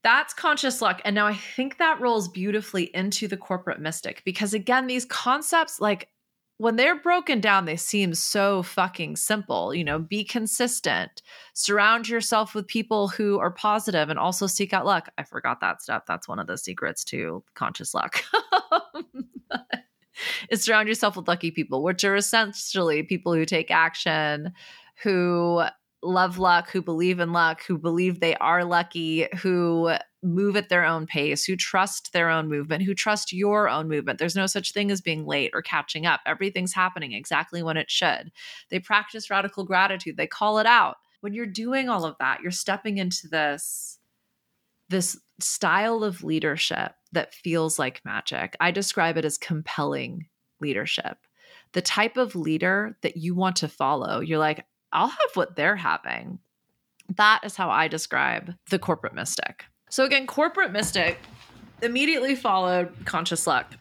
[0.04, 1.02] That's conscious luck.
[1.04, 5.82] And now I think that rolls beautifully into the corporate mystic because, again, these concepts,
[5.82, 6.10] like
[6.58, 9.74] when they're broken down, they seem so fucking simple.
[9.74, 11.22] You know, be consistent,
[11.54, 15.10] surround yourself with people who are positive, and also seek out luck.
[15.18, 16.04] I forgot that stuff.
[16.08, 18.24] That's one of the secrets to conscious luck.
[20.50, 24.54] is surround yourself with lucky people, which are essentially people who take action,
[25.04, 25.64] who
[26.06, 30.86] love luck, who believe in luck, who believe they are lucky, who move at their
[30.86, 34.20] own pace, who trust their own movement, who trust your own movement.
[34.20, 36.22] There's no such thing as being late or catching up.
[36.26, 38.32] Everything's happening exactly when it should.
[38.70, 40.98] They practice radical gratitude, they call it out.
[41.22, 44.00] When you're doing all of that, you're stepping into this
[44.88, 48.56] this style of leadership that feels like magic.
[48.60, 50.28] I describe it as compelling
[50.62, 51.18] leadership.
[51.74, 54.20] The type of leader that you want to follow.
[54.20, 54.64] You're like,
[54.96, 56.40] I'll have what they're having.
[57.18, 59.66] That is how I describe the corporate mystic.
[59.90, 61.20] So, again, corporate mystic
[61.82, 63.74] immediately followed conscious luck.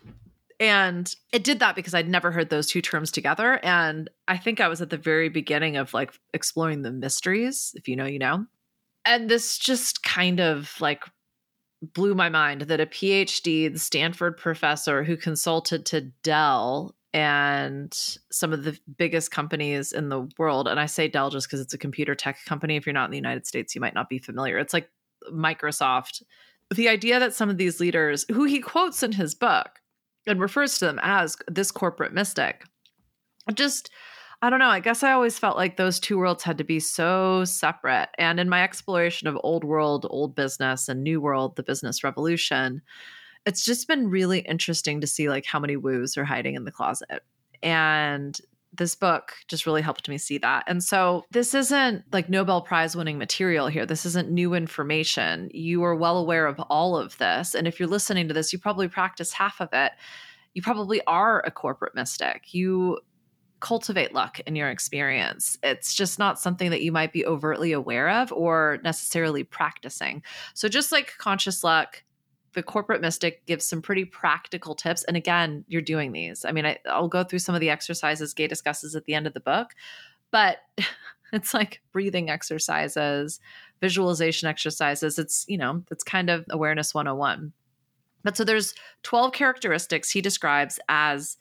[0.61, 3.59] And it did that because I'd never heard those two terms together.
[3.63, 7.73] And I think I was at the very beginning of like exploring the mysteries.
[7.77, 8.47] If you know, you know.
[9.05, 11.05] And this just kind of like
[11.83, 17.97] blew my mind that a PhD the Stanford professor who consulted to Dell and
[18.33, 20.67] some of the biggest companies in the world.
[20.67, 22.75] And I say Dell just because it's a computer tech company.
[22.75, 24.59] If you're not in the United States, you might not be familiar.
[24.59, 24.91] It's like
[25.33, 26.25] Microsoft.
[26.75, 29.81] The idea that some of these leaders, who he quotes in his book
[30.27, 32.65] and refers to them as this corporate mystic,
[33.55, 33.91] just,
[34.43, 34.67] I don't know.
[34.67, 38.09] I guess I always felt like those two worlds had to be so separate.
[38.19, 42.83] And in my exploration of old world, old business, and new world, the business revolution,
[43.47, 46.73] it's just been really interesting to see like how many woos are hiding in the
[46.73, 47.23] closet.
[47.63, 48.39] And
[48.77, 50.65] this book just really helped me see that.
[50.67, 53.87] And so this isn't like Nobel Prize winning material here.
[53.87, 55.51] This isn't new information.
[55.53, 57.55] You are well aware of all of this.
[57.55, 59.93] And if you're listening to this, you probably practice half of it.
[60.55, 62.53] You probably are a corporate mystic.
[62.53, 62.99] You
[63.61, 65.57] cultivate luck in your experience.
[65.63, 70.23] It's just not something that you might be overtly aware of or necessarily practicing.
[70.53, 72.03] So just like conscious luck,
[72.55, 75.05] the corporate mystic gives some pretty practical tips.
[75.05, 76.45] And again, you're doing these.
[76.45, 79.27] I mean, I, I'll go through some of the exercises Gay discusses at the end
[79.27, 79.75] of the book,
[80.31, 80.59] but
[81.33, 83.41] it's like breathing exercises,
[83.81, 85.19] visualization exercises.
[85.19, 87.53] It's, you know, it's kind of awareness 101.
[88.23, 91.37] But so there's 12 characteristics he describes as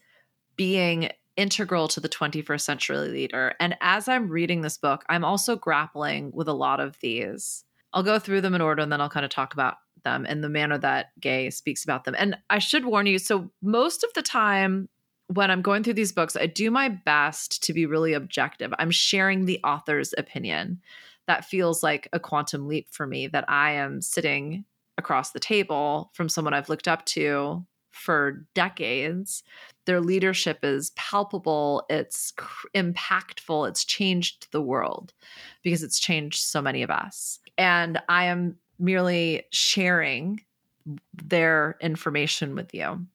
[0.57, 3.53] being integral to the 21st century leader.
[3.59, 7.63] And as I'm reading this book, I'm also grappling with a lot of these.
[7.93, 10.43] I'll go through them in order and then I'll kind of talk about them and
[10.43, 12.15] the manner that Gay speaks about them.
[12.17, 14.89] And I should warn you so, most of the time
[15.27, 18.73] when I'm going through these books, I do my best to be really objective.
[18.77, 20.81] I'm sharing the author's opinion.
[21.27, 24.65] That feels like a quantum leap for me that I am sitting
[24.97, 29.43] across the table from someone I've looked up to for decades.
[29.85, 32.33] Their leadership is palpable, it's
[32.75, 35.13] impactful, it's changed the world
[35.63, 37.39] because it's changed so many of us.
[37.57, 40.41] And I am merely sharing
[41.13, 43.05] their information with you.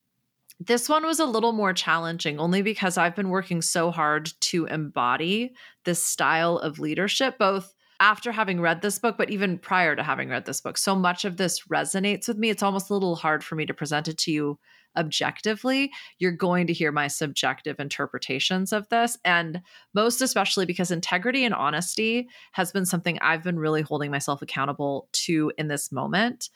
[0.59, 4.65] This one was a little more challenging only because I've been working so hard to
[4.65, 5.55] embody
[5.85, 10.31] this style of leadership, both after having read this book, but even prior to having
[10.31, 10.79] read this book.
[10.79, 12.49] So much of this resonates with me.
[12.49, 14.59] It's almost a little hard for me to present it to you
[14.99, 19.17] objectively, you're going to hear my subjective interpretations of this.
[19.25, 19.63] And
[19.95, 25.09] most especially because integrity and honesty has been something I've been really holding myself accountable
[25.13, 26.51] to in this moment.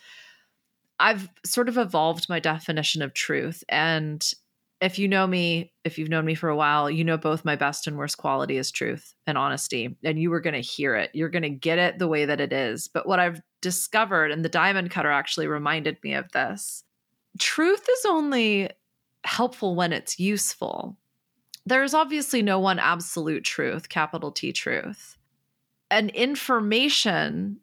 [0.99, 3.65] I've sort of evolved my definition of truth.
[3.69, 4.25] And
[4.81, 7.55] if you know me, if you've known me for a while, you know both my
[7.55, 9.97] best and worst quality is truth and honesty.
[10.03, 11.11] And you are going to hear it.
[11.15, 12.89] You're going to get it the way that it is.
[12.89, 16.83] But what I've discovered, and the diamond cutter actually reminded me of this,
[17.39, 18.71] truth is only
[19.25, 20.97] helpful when it's useful.
[21.65, 25.17] There's obviously no one absolute truth, capital T truth.
[25.91, 27.59] And information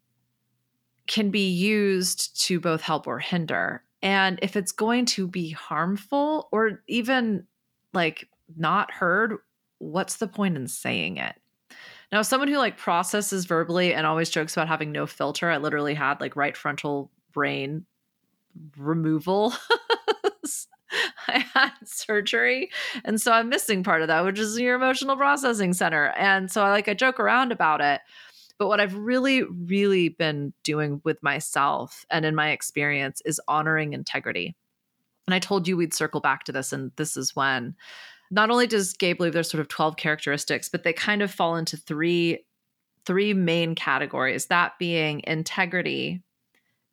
[1.08, 3.84] can be used to both help or hinder.
[4.01, 7.45] And if it's going to be harmful or even
[7.93, 9.38] like not heard,
[9.79, 11.36] what's the point in saying it?
[12.12, 15.93] Now, someone who like processes verbally and always jokes about having no filter, I literally
[15.93, 17.86] had like right frontal brain
[18.78, 19.54] removal.
[21.28, 22.72] I had surgery.
[23.06, 26.08] And so I'm missing part of that, which is your emotional processing center.
[26.17, 28.02] And so I like I joke around about it.
[28.58, 33.93] But what I've really, really been doing with myself and in my experience is honoring
[33.93, 34.56] integrity.
[35.28, 37.76] And I told you we'd circle back to this, and this is when
[38.32, 41.56] not only does Gay believe there's sort of 12 characteristics, but they kind of fall
[41.56, 42.39] into three
[43.06, 46.22] three main categories, that being integrity,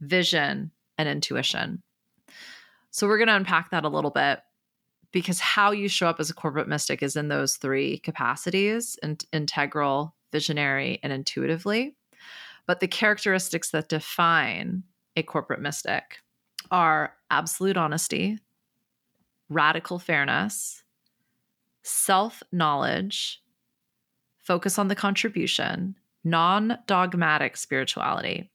[0.01, 1.83] vision, and intuition.
[2.91, 4.41] So we're going to unpack that a little bit
[5.13, 9.25] because how you show up as a corporate mystic is in those three capacities and
[9.33, 11.95] integral, visionary, and intuitively.
[12.67, 14.83] But the characteristics that define
[15.17, 16.19] a corporate mystic
[16.71, 18.39] are absolute honesty,
[19.49, 20.83] radical fairness,
[21.83, 23.43] self knowledge,
[24.39, 28.51] focus on the contribution, non dogmatic spirituality,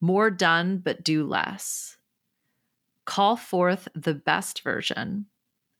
[0.00, 1.96] more done but do less,
[3.04, 5.26] call forth the best version,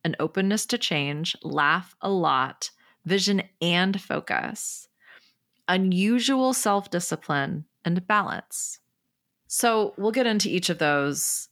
[0.05, 2.71] an openness to change, laugh a lot,
[3.05, 4.89] vision and focus,
[5.67, 8.81] unusual self discipline, and balance.
[9.47, 11.49] So we'll get into each of those.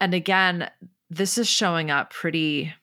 [0.00, 0.70] And again,
[1.08, 2.74] this is showing up pretty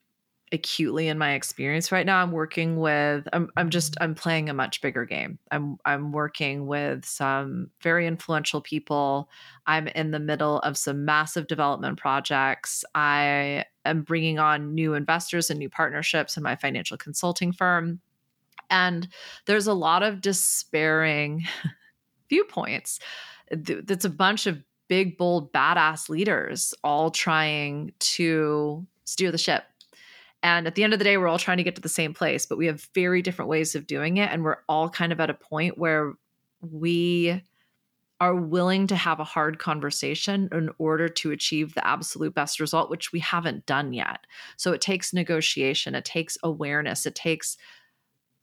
[0.51, 4.53] acutely in my experience right now i'm working with i'm i'm just i'm playing a
[4.53, 5.39] much bigger game.
[5.51, 9.29] I'm i'm working with some very influential people.
[9.65, 12.83] I'm in the middle of some massive development projects.
[12.95, 18.01] I am bringing on new investors and new partnerships in my financial consulting firm.
[18.69, 19.07] And
[19.45, 21.45] there's a lot of despairing
[22.29, 22.99] viewpoints.
[23.51, 29.63] That's a bunch of big bold badass leaders all trying to steer the ship
[30.43, 32.13] and at the end of the day, we're all trying to get to the same
[32.13, 34.29] place, but we have very different ways of doing it.
[34.31, 36.13] And we're all kind of at a point where
[36.61, 37.41] we
[38.19, 42.89] are willing to have a hard conversation in order to achieve the absolute best result,
[42.89, 44.25] which we haven't done yet.
[44.57, 47.57] So it takes negotiation, it takes awareness, it takes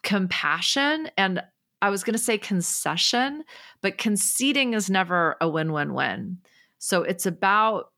[0.02, 1.08] compassion.
[1.16, 1.42] And
[1.80, 3.44] I was going to say concession,
[3.80, 6.38] but conceding is never a win win win.
[6.78, 7.92] So it's about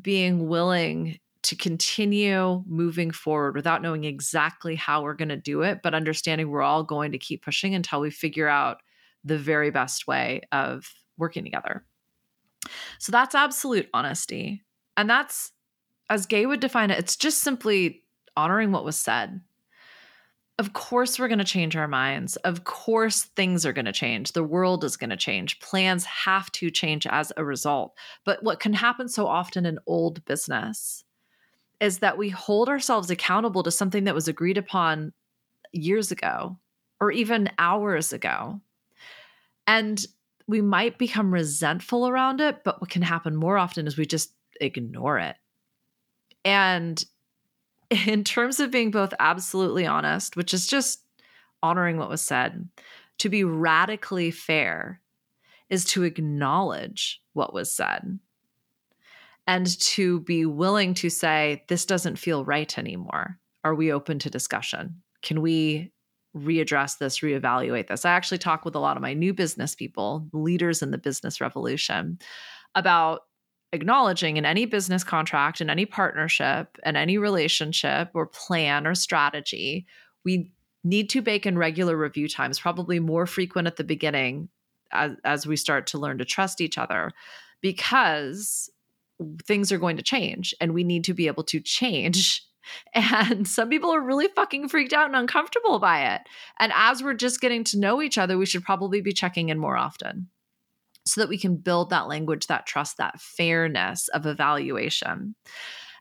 [0.00, 5.80] being willing to continue moving forward without knowing exactly how we're going to do it,
[5.82, 8.78] but understanding we're all going to keep pushing until we figure out
[9.24, 11.84] the very best way of working together.
[12.98, 14.62] So that's absolute honesty.
[14.96, 15.52] And that's,
[16.10, 18.02] as Gay would define it, it's just simply
[18.36, 19.40] honoring what was said.
[20.58, 22.36] Of course, we're going to change our minds.
[22.36, 24.32] Of course, things are going to change.
[24.32, 25.60] The world is going to change.
[25.60, 27.94] Plans have to change as a result.
[28.24, 31.04] But what can happen so often in old business
[31.80, 35.12] is that we hold ourselves accountable to something that was agreed upon
[35.72, 36.58] years ago
[37.00, 38.60] or even hours ago.
[39.66, 40.04] And
[40.46, 44.32] we might become resentful around it, but what can happen more often is we just
[44.60, 45.36] ignore it.
[46.44, 47.04] And
[47.90, 51.02] in terms of being both absolutely honest, which is just
[51.62, 52.68] honoring what was said,
[53.18, 55.00] to be radically fair
[55.68, 58.18] is to acknowledge what was said
[59.46, 63.38] and to be willing to say, this doesn't feel right anymore.
[63.64, 65.02] Are we open to discussion?
[65.22, 65.92] Can we
[66.36, 68.04] readdress this, reevaluate this?
[68.04, 71.40] I actually talk with a lot of my new business people, leaders in the business
[71.40, 72.18] revolution,
[72.74, 73.22] about
[73.72, 79.86] acknowledging in any business contract, in any partnership, in any relationship or plan or strategy,
[80.24, 80.52] we
[80.84, 84.48] need to bake in regular review times, probably more frequent at the beginning
[84.92, 87.10] as, as we start to learn to trust each other,
[87.60, 88.70] because
[89.46, 92.42] things are going to change and we need to be able to change.
[92.94, 96.22] And some people are really fucking freaked out and uncomfortable by it.
[96.58, 99.58] And as we're just getting to know each other, we should probably be checking in
[99.60, 100.30] more often
[101.06, 105.36] so that we can build that language, that trust, that fairness of evaluation.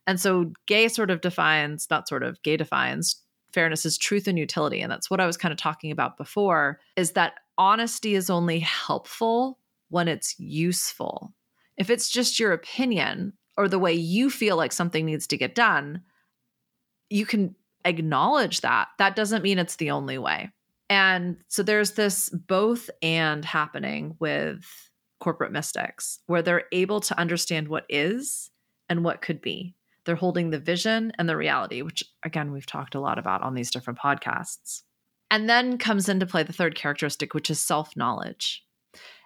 [0.08, 3.22] And so, gay sort of defines, not sort of, gay defines
[3.54, 4.82] fairness as truth and utility.
[4.82, 8.60] And that's what I was kind of talking about before is that honesty is only
[8.60, 9.60] helpful
[9.90, 11.34] when it's useful.
[11.78, 15.56] If it's just your opinion or the way you feel like something needs to get
[15.56, 16.02] done,
[17.10, 18.90] you can acknowledge that.
[18.98, 20.52] That doesn't mean it's the only way.
[20.90, 24.66] And so there's this both and happening with
[25.20, 28.52] corporate mystics where they're able to understand what is
[28.90, 29.76] and what could be.
[30.06, 33.56] They're holding the vision and the reality, which again, we've talked a lot about on
[33.56, 34.84] these different podcasts.
[35.32, 38.64] And then comes into play the third characteristic, which is self knowledge.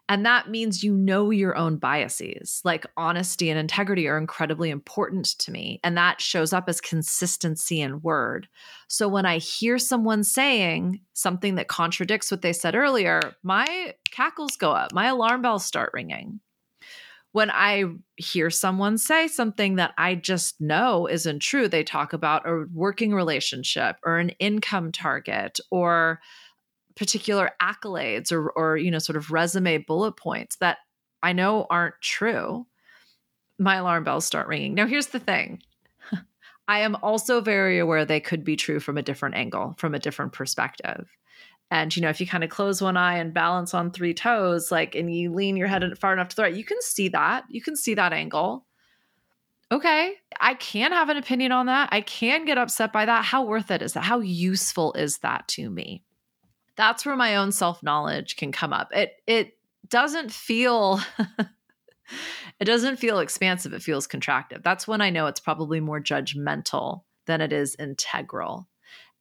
[0.10, 2.62] And that means you know your own biases.
[2.66, 5.80] Like honesty and integrity are incredibly important to me.
[5.84, 8.50] And that shows up as consistency in word.
[8.88, 14.58] So when I hear someone saying something that contradicts what they said earlier, my cackles
[14.58, 16.40] go up, my alarm bells start ringing.
[17.32, 17.86] When I
[18.16, 23.14] hear someone say something that I just know isn't true, they talk about a working
[23.14, 26.20] relationship or an income target or
[27.00, 30.80] particular accolades or or you know sort of resume bullet points that
[31.24, 32.68] I know aren't true,
[33.58, 34.76] my alarm bells start ringing.
[34.76, 35.64] Now here's the thing.
[36.68, 40.00] I am also very aware they could be true from a different angle, from a
[40.00, 41.08] different perspective.
[41.72, 44.70] And you know, if you kind of close one eye and balance on three toes,
[44.70, 47.46] like, and you lean your head far enough to the right, you can see that.
[47.50, 48.66] You can see that angle.
[49.72, 51.90] Okay, I can have an opinion on that.
[51.92, 53.24] I can get upset by that.
[53.24, 54.04] How worth it is that?
[54.04, 56.04] How useful is that to me?
[56.80, 58.96] That's where my own self-knowledge can come up.
[58.96, 59.58] It it
[59.90, 61.02] doesn't feel
[62.60, 64.64] it doesn't feel expansive, it feels contractive.
[64.64, 68.70] That's when I know it's probably more judgmental than it is integral.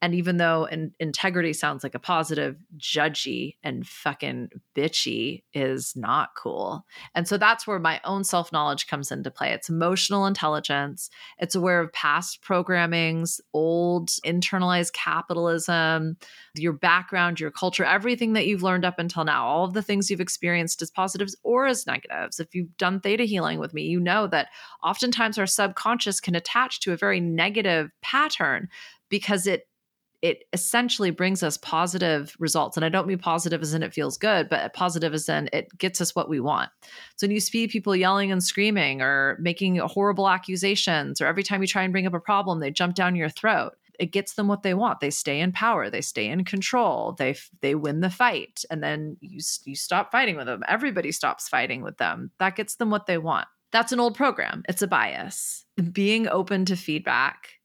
[0.00, 6.30] And even though in, integrity sounds like a positive, judgy and fucking bitchy is not
[6.36, 6.86] cool.
[7.14, 9.50] And so that's where my own self knowledge comes into play.
[9.50, 16.16] It's emotional intelligence, it's aware of past programmings, old internalized capitalism,
[16.54, 20.10] your background, your culture, everything that you've learned up until now, all of the things
[20.10, 22.38] you've experienced as positives or as negatives.
[22.38, 24.48] If you've done theta healing with me, you know that
[24.84, 28.68] oftentimes our subconscious can attach to a very negative pattern
[29.08, 29.66] because it
[30.20, 32.76] it essentially brings us positive results.
[32.76, 35.76] And I don't mean positive as in it feels good, but positive as in it
[35.78, 36.70] gets us what we want.
[37.16, 41.60] So when you see people yelling and screaming or making horrible accusations, or every time
[41.60, 43.74] you try and bring up a problem, they jump down your throat.
[43.98, 45.00] It gets them what they want.
[45.00, 45.90] They stay in power.
[45.90, 47.16] They stay in control.
[47.18, 50.62] They they win the fight, and then you you stop fighting with them.
[50.68, 52.30] Everybody stops fighting with them.
[52.38, 53.48] That gets them what they want.
[53.72, 54.62] That's an old program.
[54.68, 55.64] It's a bias.
[55.92, 57.57] Being open to feedback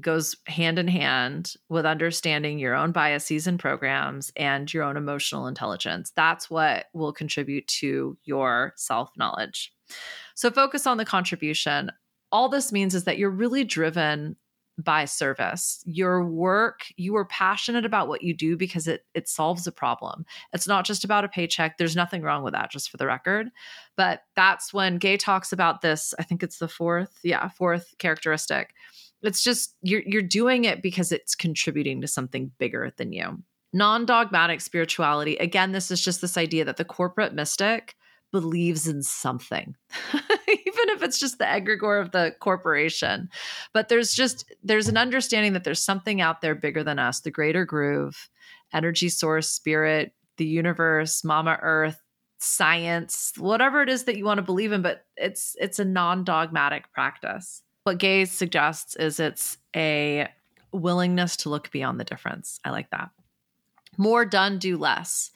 [0.00, 5.46] goes hand in hand with understanding your own biases and programs and your own emotional
[5.46, 6.12] intelligence.
[6.16, 9.72] That's what will contribute to your self knowledge.
[10.34, 11.90] So, focus on the contribution.
[12.32, 14.36] All this means is that you're really driven
[14.78, 15.82] by service.
[15.84, 20.24] Your work, you are passionate about what you do because it it solves a problem.
[20.52, 21.76] It's not just about a paycheck.
[21.76, 23.48] There's nothing wrong with that, just for the record.
[23.96, 26.14] But that's when Gay talks about this.
[26.18, 28.74] I think it's the fourth, yeah, fourth characteristic
[29.22, 33.42] it's just you're you're doing it because it's contributing to something bigger than you.
[33.72, 35.36] Non-dogmatic spirituality.
[35.36, 37.94] Again, this is just this idea that the corporate mystic
[38.32, 39.76] believes in something.
[40.14, 43.28] Even if it's just the egregore of the corporation.
[43.72, 47.30] But there's just there's an understanding that there's something out there bigger than us, the
[47.30, 48.28] greater groove,
[48.72, 52.00] energy source, spirit, the universe, mama earth,
[52.38, 56.92] science, whatever it is that you want to believe in, but it's it's a non-dogmatic
[56.92, 57.62] practice.
[57.84, 60.28] What Gay suggests is it's a
[60.72, 62.60] willingness to look beyond the difference.
[62.64, 63.10] I like that.
[63.96, 65.30] More done, do less.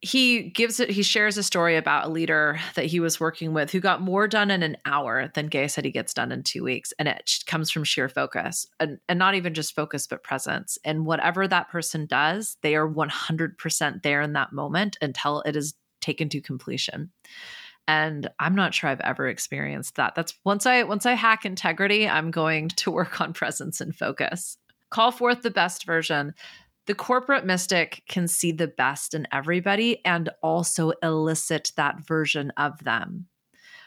[0.00, 3.72] He gives it, he shares a story about a leader that he was working with
[3.72, 6.62] who got more done in an hour than Gay said he gets done in two
[6.62, 6.92] weeks.
[6.98, 10.78] And it comes from sheer focus and, and not even just focus, but presence.
[10.84, 15.74] And whatever that person does, they are 100% there in that moment until it is
[16.00, 17.10] taken to completion
[17.88, 20.14] and i'm not sure i've ever experienced that.
[20.14, 24.56] That's once i once i hack integrity i'm going to work on presence and focus.
[24.90, 26.34] Call forth the best version.
[26.86, 32.82] The corporate mystic can see the best in everybody and also elicit that version of
[32.84, 33.26] them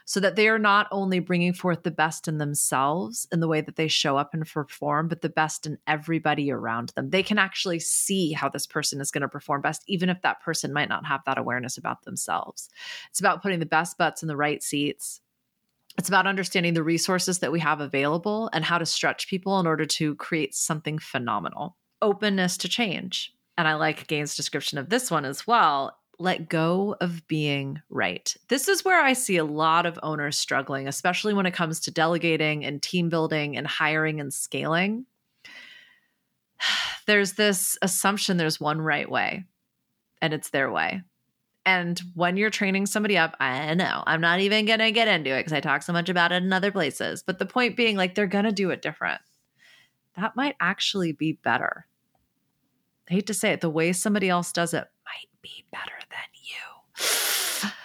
[0.10, 3.62] so that they are not only bringing forth the best in themselves in the way
[3.62, 7.12] that they show up and perform, but the best in everybody around them.
[7.12, 10.42] They can actually see how this person is going to perform best, even if that
[10.42, 12.70] person might not have that awareness about themselves.
[13.12, 15.22] It's about putting the best butts in the right seats.
[15.96, 19.68] It's about understanding the resources that we have available and how to stretch people in
[19.68, 21.78] order to create something phenomenal.
[22.02, 23.32] Openness to change.
[23.60, 28.36] And I like Gaines' description of this one as well let go of being right.
[28.50, 31.92] This is where I see a lot of owners struggling, especially when it comes to
[31.92, 35.06] delegating and team building and hiring and scaling.
[37.08, 39.46] There's this assumption there's one right way,
[40.22, 41.02] and it's their way.
[41.66, 45.32] And when you're training somebody up, I know I'm not even going to get into
[45.32, 47.24] it because I talk so much about it in other places.
[47.24, 49.22] But the point being, like, they're going to do it different.
[50.18, 51.88] That might actually be better.
[53.10, 56.30] I hate to say it, the way somebody else does it might be better than
[56.44, 57.70] you.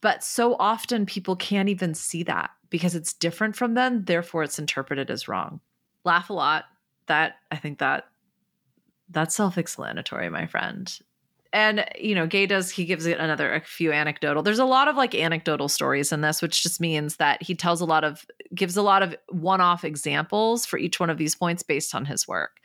[0.00, 4.58] But so often people can't even see that because it's different from them, therefore it's
[4.58, 5.60] interpreted as wrong.
[6.04, 6.66] Laugh a lot.
[7.06, 8.04] That I think that
[9.10, 10.96] that's self-explanatory, my friend.
[11.52, 14.86] and you know gay does he gives it another a few anecdotal there's a lot
[14.86, 18.26] of like anecdotal stories in this which just means that he tells a lot of
[18.54, 22.28] gives a lot of one-off examples for each one of these points based on his
[22.28, 22.58] work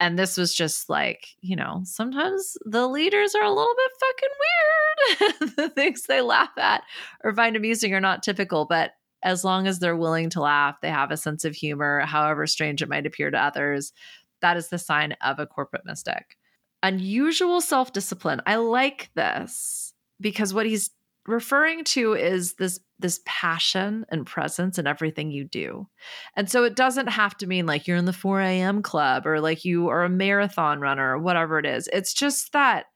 [0.00, 5.38] and this was just like you know sometimes the leaders are a little bit fucking
[5.40, 6.82] weird the things they laugh at
[7.22, 8.92] or find amusing are not typical but
[9.22, 12.82] as long as they're willing to laugh they have a sense of humor however strange
[12.82, 13.92] it might appear to others
[14.40, 16.36] that is the sign of a corporate mystic
[16.82, 18.40] unusual self discipline.
[18.46, 20.90] I like this because what he's
[21.26, 25.88] referring to is this this passion and presence in everything you do.
[26.36, 28.82] And so it doesn't have to mean like you're in the 4 a.m.
[28.82, 31.88] club or like you are a marathon runner or whatever it is.
[31.92, 32.86] It's just that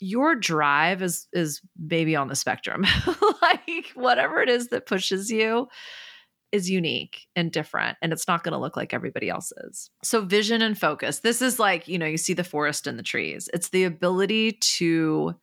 [0.00, 2.84] your drive is is maybe on the spectrum.
[3.42, 5.68] like whatever it is that pushes you
[6.50, 9.90] is unique and different and it's not going to look like everybody else's.
[10.02, 11.20] So vision and focus.
[11.20, 13.50] This is like, you know, you see the forest and the trees.
[13.52, 15.34] It's the ability to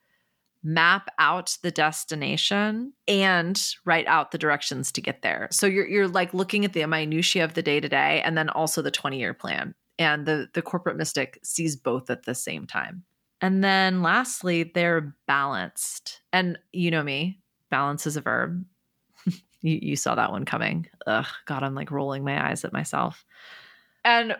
[0.65, 5.47] map out the destination and write out the directions to get there.
[5.51, 8.49] So you're you're like looking at the minutiae of the day to day and then
[8.49, 9.75] also the 20-year plan.
[9.97, 13.03] And the the corporate mystic sees both at the same time.
[13.41, 16.21] And then lastly, they're balanced.
[16.33, 17.39] And you know me,
[17.69, 18.65] balance is a verb.
[19.61, 20.85] You, you saw that one coming.
[21.07, 23.25] Ugh, God, I'm like rolling my eyes at myself.
[24.03, 24.35] And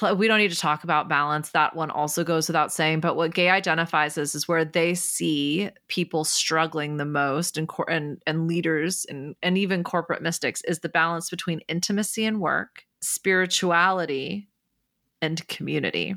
[0.16, 1.50] we don't need to talk about balance.
[1.50, 3.00] That one also goes without saying.
[3.00, 8.22] But what gay identifies as is where they see people struggling the most, and and
[8.26, 14.48] and leaders and and even corporate mystics is the balance between intimacy and work, spirituality,
[15.20, 16.14] and community.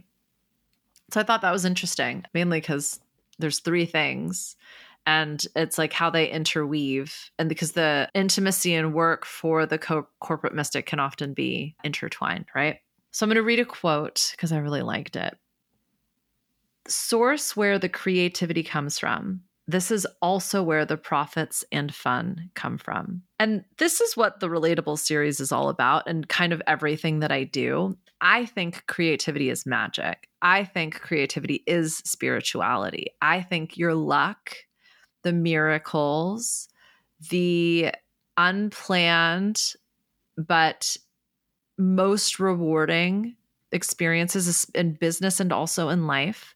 [1.11, 2.99] So I thought that was interesting, mainly because
[3.39, 4.55] there's three things
[5.05, 10.07] and it's like how they interweave and because the intimacy and work for the co-
[10.19, 12.77] corporate mystic can often be intertwined right
[13.13, 15.37] so i'm going to read a quote because i really liked it
[16.87, 22.77] source where the creativity comes from this is also where the profits and fun come
[22.77, 23.23] from.
[23.39, 27.31] And this is what the Relatable series is all about, and kind of everything that
[27.31, 27.97] I do.
[28.19, 30.27] I think creativity is magic.
[30.41, 33.07] I think creativity is spirituality.
[33.21, 34.55] I think your luck
[35.23, 36.67] the miracles,
[37.29, 37.91] the
[38.35, 39.73] unplanned
[40.35, 40.97] but
[41.77, 43.35] most rewarding
[43.71, 46.55] experiences in business and also in life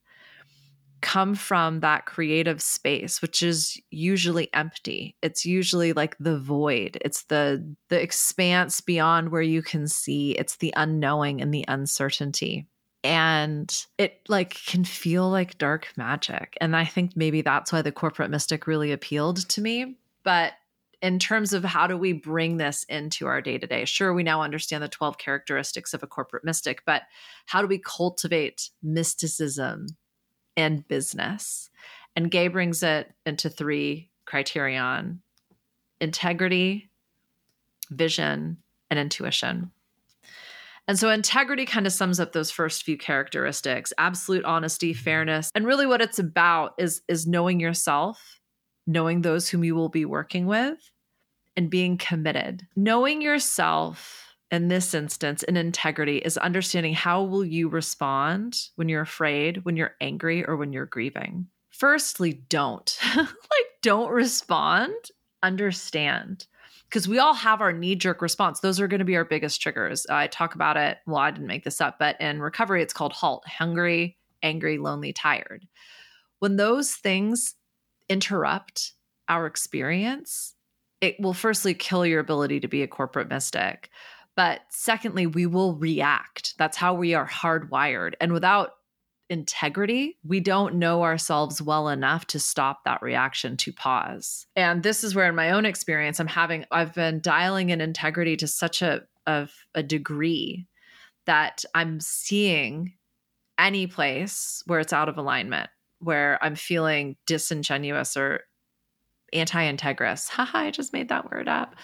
[1.01, 5.15] come from that creative space which is usually empty.
[5.21, 6.97] It's usually like the void.
[7.01, 10.31] It's the the expanse beyond where you can see.
[10.31, 12.67] It's the unknowing and the uncertainty.
[13.03, 16.57] And it like can feel like dark magic.
[16.59, 19.97] And i think maybe that's why the corporate mystic really appealed to me.
[20.23, 20.53] But
[21.01, 24.23] in terms of how do we bring this into our day to day sure we
[24.23, 27.03] now understand the 12 characteristics of a corporate mystic but
[27.45, 29.87] how do we cultivate mysticism
[30.55, 31.69] and business
[32.15, 35.21] and gay brings it into three criterion
[36.01, 36.89] integrity
[37.89, 38.57] vision
[38.89, 39.71] and intuition
[40.87, 45.51] and so integrity kind of sums up those first few characteristics, absolute honesty, fairness.
[45.53, 48.39] And really what it's about is is knowing yourself,
[48.87, 50.91] knowing those whom you will be working with,
[51.55, 52.65] and being committed.
[52.75, 59.01] Knowing yourself in this instance in integrity is understanding how will you respond when you're
[59.01, 61.47] afraid, when you're angry, or when you're grieving.
[61.69, 62.97] Firstly, don't.
[63.15, 64.95] like don't respond,
[65.43, 66.47] understand
[66.89, 68.59] because we all have our knee jerk response.
[68.59, 70.05] Those are going to be our biggest triggers.
[70.07, 70.99] I talk about it.
[71.05, 75.11] Well, I didn't make this up, but in recovery, it's called HALT hungry, angry, lonely,
[75.13, 75.67] tired.
[76.39, 77.55] When those things
[78.09, 78.93] interrupt
[79.27, 80.55] our experience,
[81.01, 83.89] it will firstly kill your ability to be a corporate mystic.
[84.35, 86.53] But secondly, we will react.
[86.57, 88.13] That's how we are hardwired.
[88.21, 88.71] And without
[89.29, 94.45] integrity, we don't know ourselves well enough to stop that reaction to pause.
[94.55, 98.37] And this is where, in my own experience, I'm having, I've been dialing in integrity
[98.37, 100.67] to such a, of a degree
[101.25, 102.93] that I'm seeing
[103.59, 105.69] any place where it's out of alignment,
[105.99, 108.41] where I'm feeling disingenuous or
[109.33, 110.29] anti integrous.
[110.29, 111.75] Haha, I just made that word up.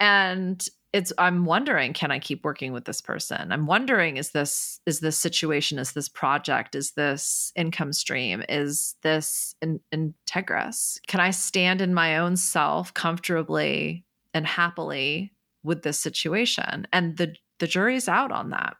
[0.00, 4.80] And it's i'm wondering can i keep working with this person i'm wondering is this
[4.86, 11.20] is this situation is this project is this income stream is this in, integrous can
[11.20, 15.32] i stand in my own self comfortably and happily
[15.64, 18.76] with this situation and the the jury's out on that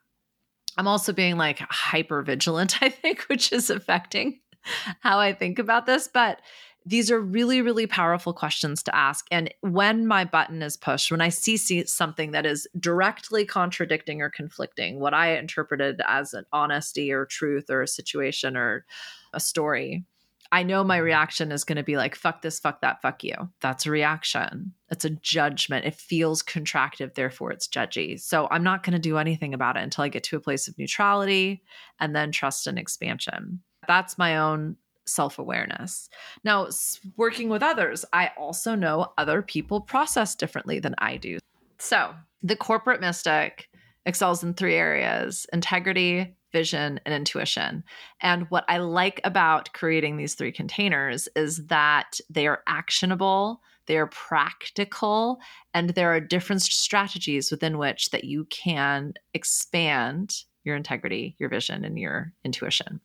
[0.78, 4.40] i'm also being like hyper vigilant i think which is affecting
[5.00, 6.40] how i think about this but
[6.86, 9.26] these are really, really powerful questions to ask.
[9.30, 14.20] And when my button is pushed, when I see, see something that is directly contradicting
[14.20, 18.84] or conflicting what I interpreted as an honesty or truth or a situation or
[19.32, 20.04] a story,
[20.52, 21.06] I know my mm-hmm.
[21.06, 23.34] reaction is going to be like, fuck this, fuck that, fuck you.
[23.60, 24.72] That's a reaction.
[24.90, 25.86] It's a judgment.
[25.86, 28.20] It feels contractive, therefore it's judgy.
[28.20, 30.68] So I'm not going to do anything about it until I get to a place
[30.68, 31.62] of neutrality
[31.98, 33.62] and then trust and expansion.
[33.86, 34.76] That's my own
[35.06, 36.08] self awareness.
[36.44, 36.68] Now,
[37.16, 41.38] working with others, I also know other people process differently than I do.
[41.78, 43.68] So the corporate mystic
[44.06, 47.84] excels in three areas integrity, vision, and intuition.
[48.20, 53.98] And what I like about creating these three containers is that they are actionable, they
[53.98, 55.38] are practical,
[55.72, 61.84] and there are different strategies within which that you can expand your integrity, your vision,
[61.84, 63.00] and your intuition.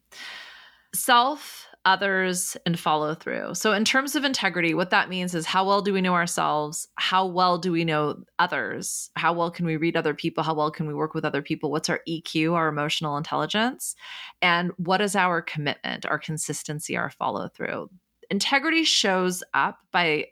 [0.93, 3.55] Self others and follow through.
[3.55, 6.87] So, in terms of integrity, what that means is how well do we know ourselves?
[6.95, 9.09] How well do we know others?
[9.15, 10.43] How well can we read other people?
[10.43, 11.71] How well can we work with other people?
[11.71, 13.95] What's our EQ, our emotional intelligence?
[14.41, 17.89] And what is our commitment, our consistency, our follow through?
[18.29, 20.27] Integrity shows up by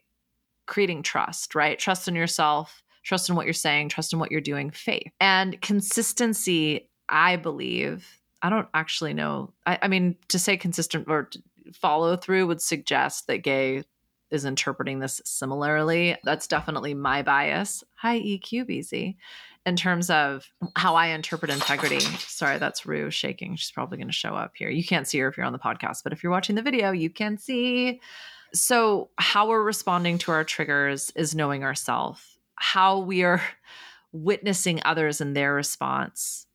[0.65, 1.79] creating trust, right?
[1.79, 5.11] Trust in yourself, trust in what you're saying, trust in what you're doing, faith.
[5.19, 8.05] And consistency, I believe,
[8.47, 9.51] I don't actually know.
[9.65, 11.29] I, I mean, to say consistent or
[11.73, 13.83] follow through would suggest that gay
[14.31, 16.15] is interpreting this similarly.
[16.23, 17.83] That's definitely my bias.
[17.95, 19.17] Hi, EQ BZ.
[19.65, 21.99] In terms of how I interpret integrity.
[21.99, 23.57] Sorry, that's Rue shaking.
[23.57, 24.69] She's probably going to show up here.
[24.69, 26.91] You can't see her if you're on the podcast, but if you're watching the video,
[26.91, 27.99] you can see.
[28.53, 32.21] So, how we're responding to our triggers is knowing ourselves,
[32.55, 33.41] how we are
[34.13, 36.46] witnessing others and their response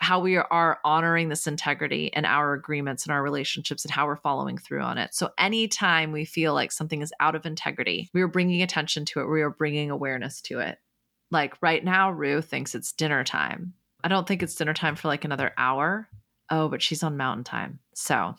[0.00, 4.16] how we are honoring this integrity and our agreements and our relationships and how we're
[4.16, 5.14] following through on it.
[5.14, 9.20] So, anytime we feel like something is out of integrity, we are bringing attention to
[9.20, 10.78] it, we are bringing awareness to it.
[11.30, 13.74] Like right now, Rue thinks it's dinner time.
[14.02, 16.08] I don't think it's dinner time for like another hour.
[16.50, 17.78] Oh, but she's on mountain time.
[17.94, 18.34] So,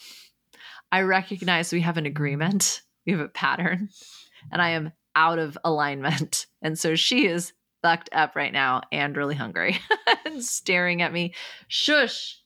[0.91, 3.89] I recognize we have an agreement, we have a pattern,
[4.51, 6.47] and I am out of alignment.
[6.64, 9.79] And so she is fucked up right now and really hungry
[10.25, 11.34] and staring at me,
[11.67, 12.39] shush,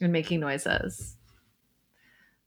[0.00, 1.16] and making noises.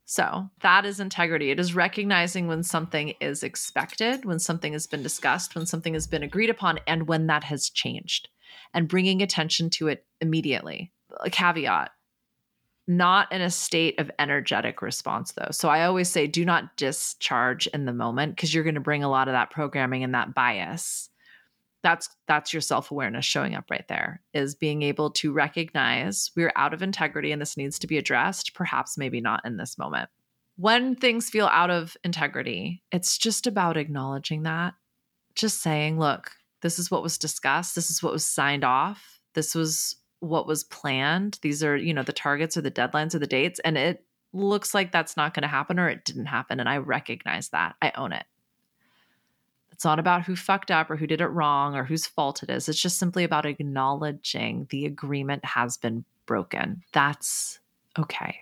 [0.06, 1.50] So that is integrity.
[1.50, 6.06] It is recognizing when something is expected, when something has been discussed, when something has
[6.06, 8.30] been agreed upon, and when that has changed,
[8.74, 10.92] and bringing attention to it immediately.
[11.22, 11.92] A caveat
[12.88, 15.50] not in a state of energetic response though.
[15.52, 19.04] So I always say do not discharge in the moment because you're going to bring
[19.04, 21.10] a lot of that programming and that bias
[21.86, 26.74] that's that's your self-awareness showing up right there is being able to recognize we're out
[26.74, 30.10] of integrity and this needs to be addressed perhaps maybe not in this moment.
[30.58, 34.74] When things feel out of integrity it's just about acknowledging that.
[35.36, 36.32] Just saying look
[36.62, 37.76] this is what was discussed.
[37.76, 39.20] This is what was signed off.
[39.36, 41.38] This was what was planned.
[41.44, 44.74] These are you know the targets or the deadlines or the dates and it looks
[44.74, 47.76] like that's not going to happen or it didn't happen and i recognize that.
[47.80, 48.26] I own it
[49.76, 52.50] it's not about who fucked up or who did it wrong or whose fault it
[52.50, 52.70] is.
[52.70, 56.82] It's just simply about acknowledging the agreement has been broken.
[56.94, 57.60] That's
[58.00, 58.38] okay.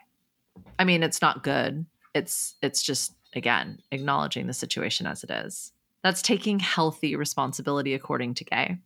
[0.77, 1.87] I mean, it's not good.
[2.13, 5.71] It's it's just again, acknowledging the situation as it is.
[6.03, 8.77] That's taking healthy responsibility according to Gay.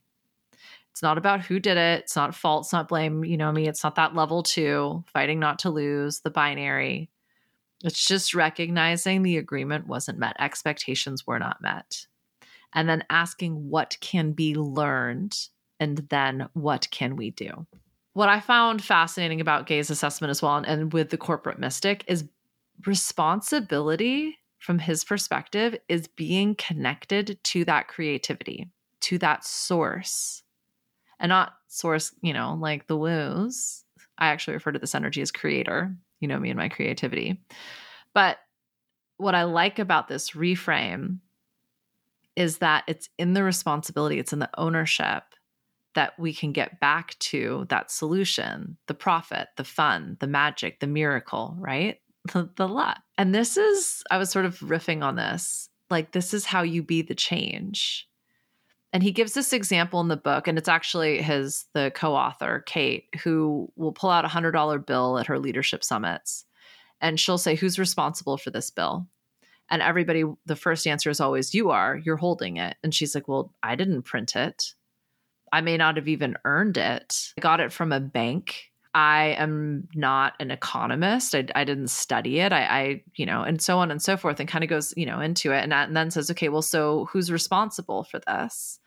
[0.92, 2.04] It's not about who did it.
[2.04, 2.68] It's not fault.
[2.68, 3.26] It's not blame.
[3.26, 3.68] You know me.
[3.68, 7.10] It's not that level two, fighting not to lose, the binary.
[7.84, 10.38] It's just recognizing the agreement wasn't met.
[10.40, 12.08] Expectations were not met
[12.74, 15.38] and then asking what can be learned
[15.80, 17.66] and then what can we do.
[18.14, 22.04] What I found fascinating about Gay's assessment as well, and, and with the corporate mystic,
[22.08, 22.28] is
[22.86, 30.42] responsibility from his perspective is being connected to that creativity, to that source,
[31.20, 33.84] and not source, you know, like the woos.
[34.18, 37.40] I actually refer to this energy as creator, you know, me and my creativity.
[38.14, 38.38] But
[39.18, 41.20] what I like about this reframe
[42.38, 45.24] is that it's in the responsibility, it's in the ownership
[45.96, 50.88] that we can get back to that solution, the profit, the fun, the magic, the
[50.88, 51.98] miracle, right?
[52.34, 53.00] The, the luck.
[53.18, 55.70] And this is, I was sort of riffing on this.
[55.90, 58.06] Like, this is how you be the change.
[58.92, 62.66] And he gives this example in the book, and it's actually his, the co author,
[62.66, 66.44] Kate, who will pull out a $100 bill at her leadership summits.
[67.00, 69.08] And she'll say, Who's responsible for this bill?
[69.70, 72.78] And everybody, the first answer is always, You are, you're holding it.
[72.84, 74.74] And she's like, Well, I didn't print it.
[75.52, 77.34] I may not have even earned it.
[77.38, 78.72] I got it from a bank.
[78.94, 81.36] I am not an economist.
[81.36, 82.52] I, I didn't study it.
[82.52, 85.06] I, I, you know, and so on and so forth, and kind of goes, you
[85.06, 88.80] know, into it, and, and then says, okay, well, so who's responsible for this?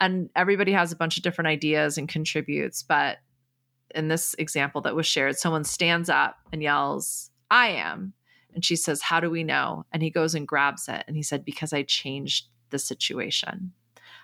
[0.00, 3.18] And everybody has a bunch of different ideas and contributes, but
[3.94, 8.14] in this example that was shared, someone stands up and yells, "I am,"
[8.54, 11.22] and she says, "How do we know?" And he goes and grabs it, and he
[11.22, 13.72] said, "Because I changed the situation.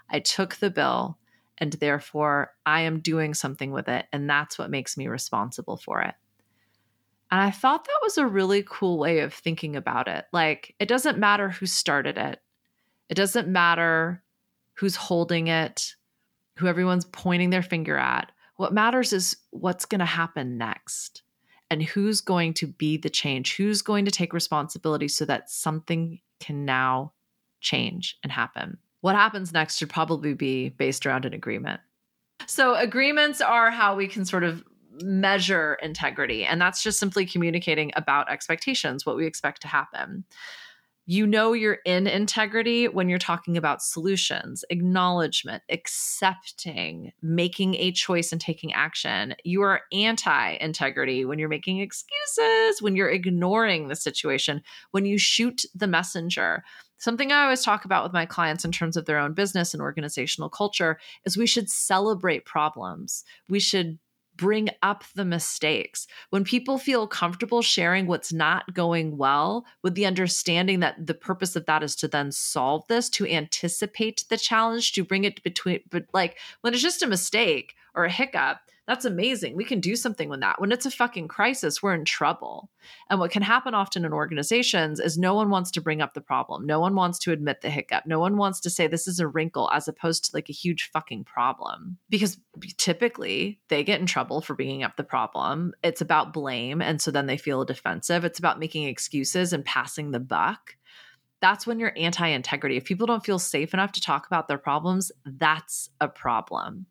[0.08, 1.18] I took the bill."
[1.58, 6.00] and therefore I am doing something with it, and that's what makes me responsible for
[6.02, 6.14] it.
[7.30, 10.24] And I thought that was a really cool way of thinking about it.
[10.32, 12.40] Like, it doesn't matter who started it,
[13.08, 14.22] it doesn't matter
[14.74, 15.96] who's holding it,
[16.56, 18.30] who everyone's pointing their finger at.
[18.56, 21.22] What matters is what's going to happen next
[21.70, 26.20] and who's going to be the change, who's going to take responsibility so that something
[26.40, 27.12] can now
[27.60, 31.80] change and happen what happens next should probably be based around an agreement.
[32.46, 34.64] So, agreements are how we can sort of
[35.02, 40.24] measure integrity, and that's just simply communicating about expectations, what we expect to happen.
[41.10, 48.30] You know you're in integrity when you're talking about solutions, acknowledgement, accepting, making a choice
[48.30, 49.34] and taking action.
[49.42, 55.16] You are anti integrity when you're making excuses, when you're ignoring the situation, when you
[55.16, 56.62] shoot the messenger.
[56.98, 59.80] Something I always talk about with my clients in terms of their own business and
[59.80, 63.24] organizational culture is we should celebrate problems.
[63.48, 63.98] We should
[64.38, 66.06] bring up the mistakes.
[66.30, 71.56] When people feel comfortable sharing what's not going well, with the understanding that the purpose
[71.56, 75.80] of that is to then solve this, to anticipate the challenge, to bring it between,
[75.90, 79.54] but like when it's just a mistake or a hiccup, that's amazing.
[79.54, 80.58] We can do something with that.
[80.58, 82.70] When it's a fucking crisis, we're in trouble.
[83.10, 86.22] And what can happen often in organizations is no one wants to bring up the
[86.22, 86.64] problem.
[86.64, 88.06] No one wants to admit the hiccup.
[88.06, 90.88] No one wants to say this is a wrinkle as opposed to like a huge
[90.90, 91.98] fucking problem.
[92.08, 92.38] Because
[92.78, 95.74] typically they get in trouble for bringing up the problem.
[95.82, 96.80] It's about blame.
[96.80, 98.24] And so then they feel defensive.
[98.24, 100.76] It's about making excuses and passing the buck
[101.40, 102.76] that's when you're anti integrity.
[102.76, 106.86] If people don't feel safe enough to talk about their problems, that's a problem.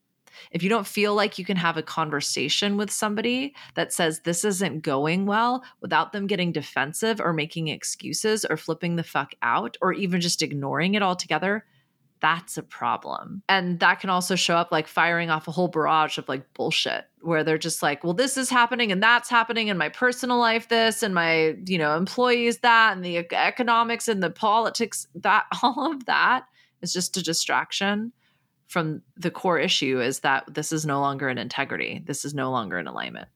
[0.52, 4.44] If you don't feel like you can have a conversation with somebody that says this
[4.44, 9.78] isn't going well without them getting defensive or making excuses or flipping the fuck out
[9.82, 11.66] or even just ignoring it altogether,
[12.20, 13.44] that's a problem.
[13.48, 17.06] And that can also show up like firing off a whole barrage of like bullshit
[17.22, 20.70] where they're just like, well, this is happening and that's happening in my personal life,
[20.70, 25.92] this and my, you know, employees, that and the economics and the politics, that all
[25.92, 26.46] of that
[26.82, 28.12] is just a distraction
[28.68, 32.04] from the core issue is that this is no longer an integrity.
[32.06, 33.30] This is no longer an alignment.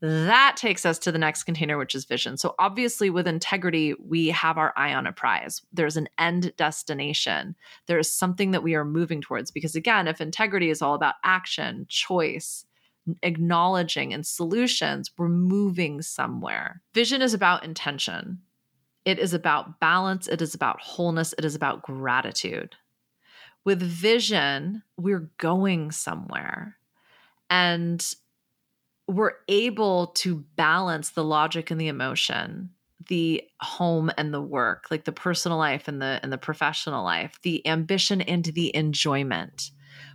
[0.00, 2.36] That takes us to the next container, which is vision.
[2.36, 5.62] So, obviously, with integrity, we have our eye on a prize.
[5.72, 7.56] There's an end destination.
[7.86, 9.50] There is something that we are moving towards.
[9.50, 12.66] Because, again, if integrity is all about action, choice,
[13.22, 16.82] acknowledging, and solutions, we're moving somewhere.
[16.92, 18.40] Vision is about intention,
[19.06, 22.76] it is about balance, it is about wholeness, it is about gratitude.
[23.66, 26.76] With vision, we're going somewhere.
[27.50, 28.02] And
[29.08, 32.70] we're able to balance the logic and the emotion
[33.08, 37.38] the home and the work like the personal life and the and the professional life
[37.42, 39.70] the ambition and the enjoyment.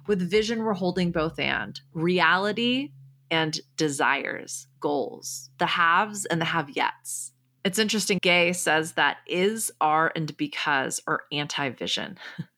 [0.07, 2.91] With vision we're holding both and reality
[3.29, 7.31] and desires goals the haves and the have yets
[7.63, 12.17] it's interesting gay says that is are and because are anti-vision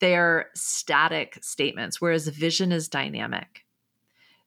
[0.00, 3.64] they're static statements, whereas vision is dynamic.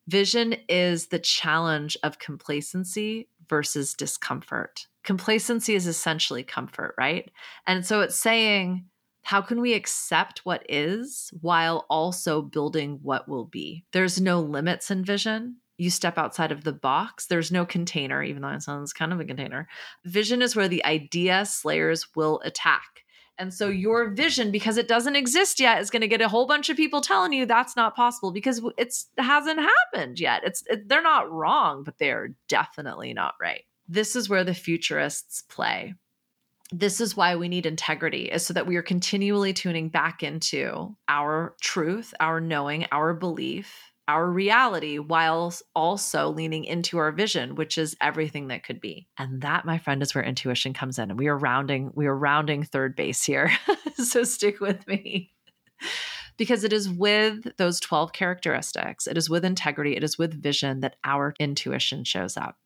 [0.08, 4.88] Vision is the challenge of complacency versus discomfort.
[5.04, 7.30] Complacency is essentially comfort, right?
[7.68, 8.86] And so it's saying,
[9.22, 13.86] how can we accept what is while also building what will be?
[13.91, 15.58] There's no limits in vision.
[15.78, 17.28] You step outside of the box.
[17.28, 19.68] There's no container, even though it sounds kind of a container.
[20.06, 23.04] Vision is where the idea slayers will attack.
[23.40, 26.46] And so your vision, because it doesn't exist yet, is going to get a whole
[26.46, 30.44] bunch of people telling you that's not possible because it's it hasn't happened yet.
[30.44, 33.64] It's it, they're not wrong, but they're definitely not right.
[33.88, 35.94] This is where the futurists play.
[36.72, 40.96] This is why we need integrity, is so that we are continually tuning back into
[41.08, 47.78] our truth, our knowing, our belief, our reality while also leaning into our vision which
[47.78, 51.20] is everything that could be and that my friend is where intuition comes in and
[51.20, 53.51] we are rounding we are rounding third base here
[53.93, 55.32] so stick with me
[56.38, 60.80] because it is with those 12 characteristics it is with integrity it is with vision
[60.80, 62.57] that our intuition shows up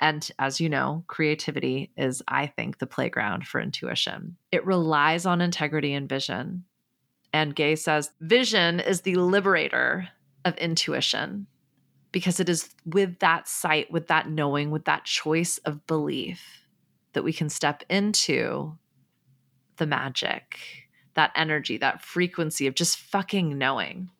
[0.00, 4.36] and as you know, creativity is, I think, the playground for intuition.
[4.50, 6.64] It relies on integrity and vision.
[7.32, 10.08] And Gay says, vision is the liberator
[10.48, 11.46] of intuition.
[12.12, 16.64] because it is with that sight, with that knowing, with that choice of belief
[17.12, 18.76] that we can step into
[19.76, 20.58] the magic,
[21.14, 24.10] that energy, that frequency of just fucking knowing.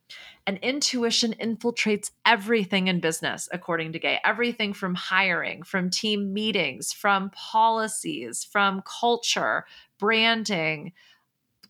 [0.47, 4.19] And intuition infiltrates everything in business, according to Gay.
[4.25, 9.67] Everything from hiring, from team meetings, from policies, from culture,
[9.99, 10.93] branding,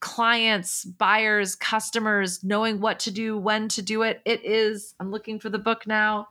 [0.01, 4.21] clients, buyers, customers, knowing what to do, when to do it.
[4.25, 6.29] It is, I'm looking for the book now.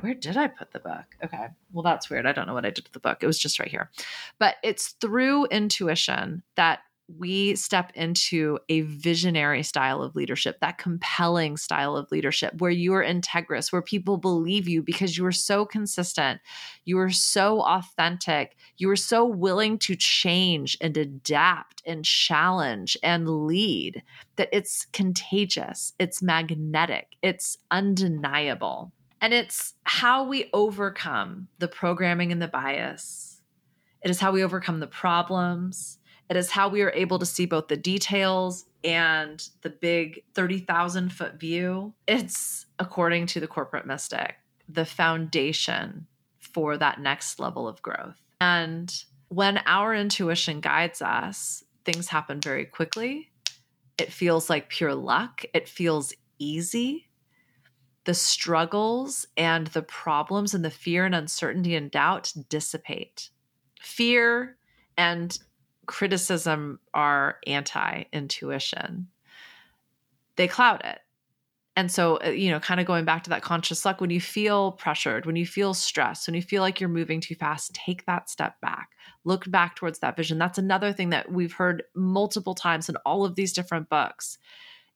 [0.00, 1.04] Where did I put the book?
[1.24, 1.48] Okay.
[1.72, 2.26] Well, that's weird.
[2.26, 3.18] I don't know what I did with the book.
[3.22, 3.90] It was just right here.
[4.38, 11.56] But it's through intuition that we step into a visionary style of leadership, that compelling
[11.56, 15.64] style of leadership where you are integrous, where people believe you because you are so
[15.64, 16.40] consistent,
[16.84, 23.46] you are so authentic, you are so willing to change and adapt and challenge and
[23.46, 24.02] lead
[24.36, 28.92] that it's contagious, it's magnetic, it's undeniable.
[29.20, 33.40] And it's how we overcome the programming and the bias.
[34.02, 35.97] It is how we overcome the problems
[36.28, 41.12] it is how we are able to see both the details and the big 30,000
[41.12, 41.94] foot view.
[42.06, 44.36] It's, according to the corporate mystic,
[44.68, 46.06] the foundation
[46.38, 48.20] for that next level of growth.
[48.40, 48.92] And
[49.28, 53.30] when our intuition guides us, things happen very quickly.
[53.96, 57.08] It feels like pure luck, it feels easy.
[58.04, 63.30] The struggles and the problems and the fear and uncertainty and doubt dissipate.
[63.80, 64.56] Fear
[64.96, 65.38] and
[65.88, 69.08] criticism are anti intuition,
[70.36, 71.00] they cloud it.
[71.74, 74.20] And so, uh, you know, kind of going back to that conscious luck, when you
[74.20, 78.04] feel pressured, when you feel stressed, when you feel like you're moving too fast, take
[78.06, 78.90] that step back.
[79.24, 80.38] Look back towards that vision.
[80.38, 84.38] That's another thing that we've heard multiple times in all of these different books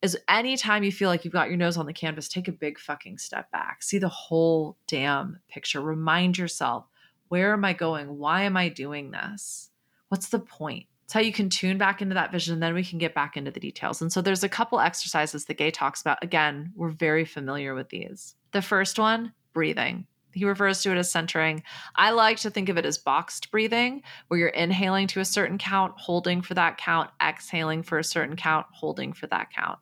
[0.02, 2.80] is anytime you feel like you've got your nose on the canvas, take a big
[2.80, 3.84] fucking step back.
[3.84, 5.80] See the whole damn picture.
[5.80, 6.86] Remind yourself,
[7.28, 8.18] where am I going?
[8.18, 9.70] Why am I doing this?
[10.12, 10.84] What's the point?
[11.04, 13.34] It's how you can tune back into that vision, and then we can get back
[13.34, 14.02] into the details.
[14.02, 16.18] And so there's a couple exercises that Gay talks about.
[16.20, 18.34] Again, we're very familiar with these.
[18.50, 20.06] The first one, breathing.
[20.32, 21.62] He refers to it as centering.
[21.96, 25.56] I like to think of it as boxed breathing, where you're inhaling to a certain
[25.56, 29.78] count, holding for that count, exhaling for a certain count, holding for that count.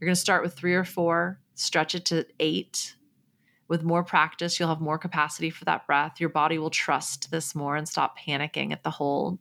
[0.00, 2.96] You're going to start with three or four, stretch it to eight.
[3.68, 6.18] With more practice, you'll have more capacity for that breath.
[6.18, 9.38] Your body will trust this more and stop panicking at the hold.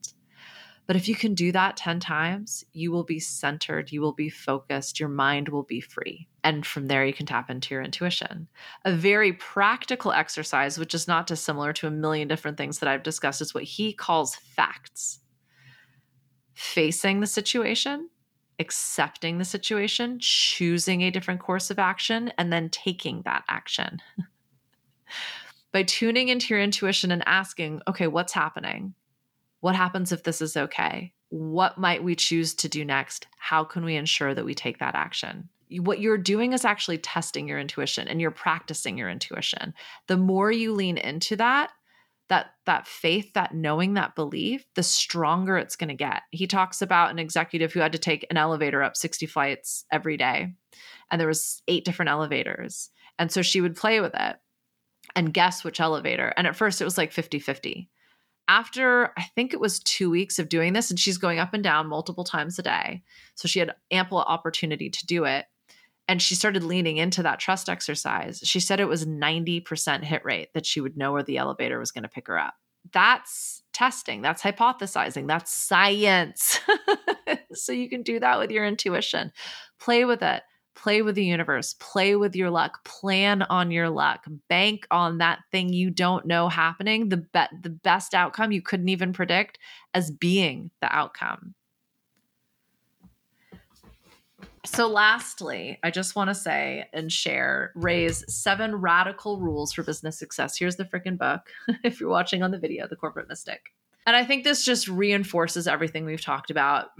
[0.87, 4.29] But if you can do that 10 times, you will be centered, you will be
[4.29, 6.29] focused, your mind will be free.
[6.45, 8.47] And from there, you can tap into your intuition.
[8.85, 13.03] A very practical exercise, which is not dissimilar to a million different things that I've
[13.03, 15.19] discussed, is what he calls facts
[16.53, 18.09] facing the situation,
[18.57, 24.01] accepting the situation, choosing a different course of action, and then taking that action.
[25.71, 28.95] By tuning into your intuition and asking, okay, what's happening?
[29.59, 31.13] What happens if this is okay?
[31.29, 33.27] What might we choose to do next?
[33.37, 35.49] How can we ensure that we take that action?
[35.79, 39.73] What you're doing is actually testing your intuition and you're practicing your intuition.
[40.07, 41.71] The more you lean into that,
[42.29, 46.23] that that faith, that knowing, that belief, the stronger it's going to get.
[46.31, 50.17] He talks about an executive who had to take an elevator up 60 flights every
[50.17, 50.53] day
[51.09, 52.89] and there was eight different elevators.
[53.19, 54.37] And so she would play with it
[55.15, 56.33] and guess which elevator.
[56.37, 57.87] And at first it was like 50-50
[58.47, 61.63] after I think it was two weeks of doing this, and she's going up and
[61.63, 63.03] down multiple times a day.
[63.35, 65.45] So she had ample opportunity to do it.
[66.09, 68.39] And she started leaning into that trust exercise.
[68.43, 71.91] She said it was 90% hit rate that she would know where the elevator was
[71.91, 72.53] going to pick her up.
[72.93, 76.61] That's testing, that's hypothesizing, that's science.
[77.53, 79.33] so you can do that with your intuition.
[79.79, 80.43] Play with it
[80.87, 85.39] play with the universe, play with your luck, plan on your luck, bank on that
[85.51, 89.59] thing you don't know happening, the be- the best outcome you couldn't even predict
[89.93, 91.55] as being the outcome.
[94.65, 100.17] So, lastly, I just want to say and share Ray's seven radical rules for business
[100.17, 100.57] success.
[100.57, 101.41] Here's the freaking book
[101.83, 103.73] if you're watching on the video, The Corporate Mystic.
[104.05, 106.91] And I think this just reinforces everything we've talked about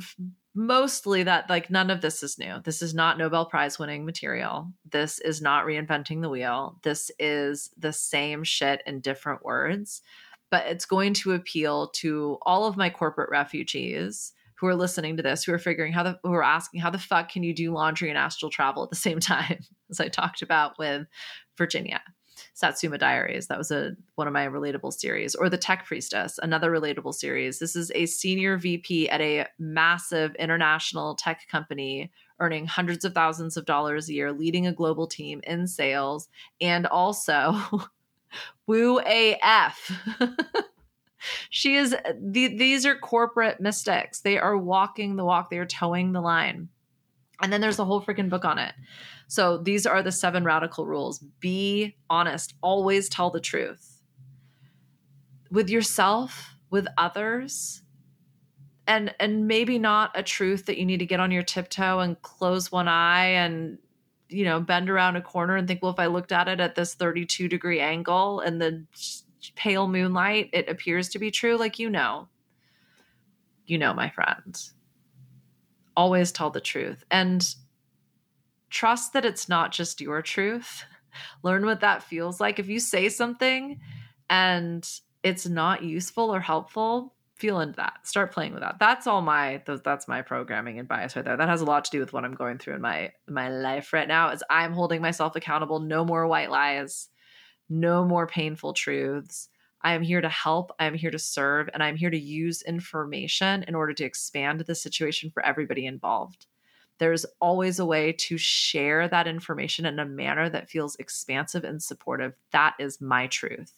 [0.58, 2.56] mostly that like none of this is new.
[2.64, 4.74] This is not Nobel Prize winning material.
[4.92, 6.80] This is not reinventing the wheel.
[6.82, 10.02] This is the same shit in different words,
[10.50, 15.24] but it's going to appeal to all of my corporate refugees who are listening to
[15.24, 17.72] this, who are figuring how the who are asking how the fuck can you do
[17.72, 19.60] laundry and astral travel at the same time,
[19.92, 21.06] as I talked about with
[21.56, 22.02] Virginia.
[22.54, 23.48] Satsuma Diaries.
[23.48, 25.36] That was a one of my relatable series.
[25.36, 27.60] Or The Tech Priestess, another relatable series.
[27.60, 33.58] This is a senior VP at a massive international tech company earning hundreds of thousands
[33.58, 36.30] of dollars a year, leading a global team in sales,
[36.62, 37.56] and also
[38.68, 39.92] woo AF.
[41.50, 44.22] she is the, these are corporate mystics.
[44.22, 46.70] They are walking the walk, they are towing the line.
[47.42, 48.74] And then there's a whole freaking book on it.
[49.28, 51.20] So these are the seven radical rules.
[51.40, 54.02] Be honest, always tell the truth.
[55.52, 57.84] With yourself, with others,
[58.88, 62.22] and and maybe not a truth that you need to get on your tiptoe and
[62.22, 63.78] close one eye and
[64.30, 66.76] you know bend around a corner and think well if i looked at it at
[66.76, 68.86] this 32 degree angle and the
[69.56, 71.58] pale moonlight it appears to be true.
[71.58, 72.28] Like you know.
[73.66, 74.58] You know my friend
[75.98, 77.56] always tell the truth and
[78.70, 80.86] trust that it's not just your truth.
[81.44, 82.60] Learn what that feels like.
[82.60, 83.80] If you say something
[84.30, 84.88] and
[85.24, 88.00] it's not useful or helpful feel into that.
[88.04, 88.78] Start playing with that.
[88.80, 91.38] That's all my that's my programming and bias right there.
[91.38, 93.94] That has a lot to do with what i'm going through in my my life
[93.94, 95.80] right now is i'm holding myself accountable.
[95.80, 97.10] No more white lies.
[97.70, 99.50] No more painful truths
[99.82, 102.62] i am here to help i am here to serve and i'm here to use
[102.64, 106.46] information in order to expand the situation for everybody involved
[107.00, 111.82] there's always a way to share that information in a manner that feels expansive and
[111.82, 113.74] supportive that is my truth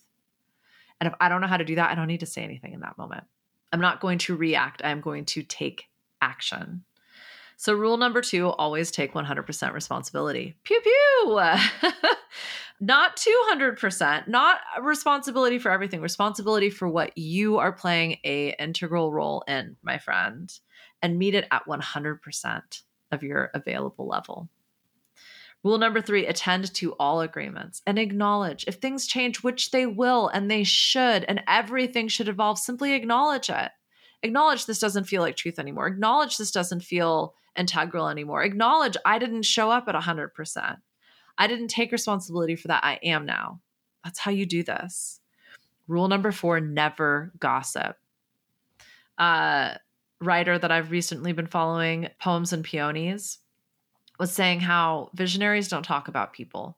[1.00, 2.74] and if i don't know how to do that i don't need to say anything
[2.74, 3.24] in that moment
[3.72, 4.82] I'm not going to react.
[4.84, 5.90] I'm going to take
[6.22, 6.84] action.
[7.62, 10.56] So, rule number two always take 100% responsibility.
[10.64, 11.42] Pew pew.
[12.80, 19.44] not 200%, not responsibility for everything, responsibility for what you are playing a integral role
[19.46, 20.58] in, my friend,
[21.02, 22.82] and meet it at 100%
[23.12, 24.48] of your available level.
[25.62, 30.30] Rule number three attend to all agreements and acknowledge if things change, which they will
[30.30, 33.72] and they should, and everything should evolve, simply acknowledge it.
[34.24, 35.88] Acknowledge this doesn't feel like truth anymore.
[35.88, 38.42] Acknowledge this doesn't feel integral anymore.
[38.42, 40.78] Acknowledge I didn't show up at 100%.
[41.38, 42.84] I didn't take responsibility for that.
[42.84, 43.60] I am now.
[44.04, 45.20] That's how you do this.
[45.88, 47.98] Rule number four never gossip.
[49.18, 49.76] Uh,
[50.22, 53.40] writer that I've recently been following, Poems and Peonies
[54.18, 56.78] was saying how visionaries don't talk about people.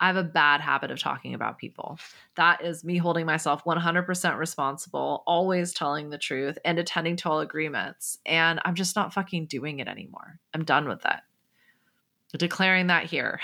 [0.00, 1.98] I have a bad habit of talking about people.
[2.36, 7.40] That is me holding myself 100% responsible, always telling the truth and attending to all
[7.40, 8.18] agreements.
[8.24, 10.38] And I'm just not fucking doing it anymore.
[10.54, 12.38] I'm done with it.
[12.38, 13.40] Declaring that here.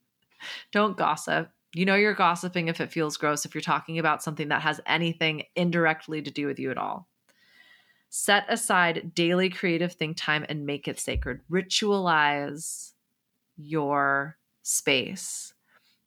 [0.72, 1.50] don't gossip.
[1.74, 4.80] You know you're gossiping if it feels gross, if you're talking about something that has
[4.86, 7.08] anything indirectly to do with you at all.
[8.10, 11.40] Set aside daily creative think time and make it sacred.
[11.50, 12.92] Ritualize
[13.56, 15.52] your space.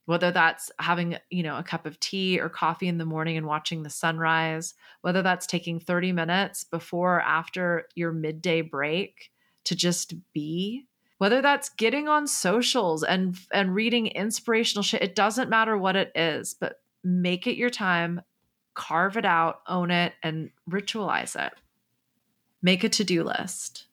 [0.08, 3.46] Whether that's having, you know, a cup of tea or coffee in the morning and
[3.46, 9.30] watching the sunrise, whether that's taking 30 minutes before or after your midday break
[9.64, 10.86] to just be,
[11.18, 16.10] whether that's getting on socials and and reading inspirational shit, it doesn't matter what it
[16.14, 18.22] is, but make it your time,
[18.72, 21.52] carve it out, own it and ritualize it.
[22.62, 23.84] Make a to do list.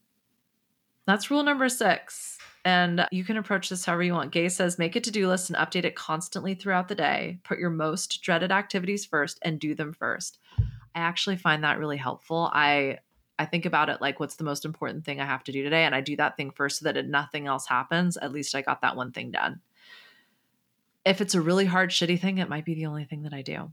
[1.06, 2.35] That's rule number six.
[2.66, 4.32] And you can approach this however you want.
[4.32, 7.38] Gay says make a to do list and update it constantly throughout the day.
[7.44, 10.40] Put your most dreaded activities first and do them first.
[10.60, 12.50] I actually find that really helpful.
[12.52, 12.98] I
[13.38, 15.84] I think about it like what's the most important thing I have to do today
[15.84, 18.62] and I do that thing first so that if nothing else happens, at least I
[18.62, 19.60] got that one thing done.
[21.06, 23.44] If it's a really hard shitty thing, it might be the only thing that I
[23.44, 23.72] do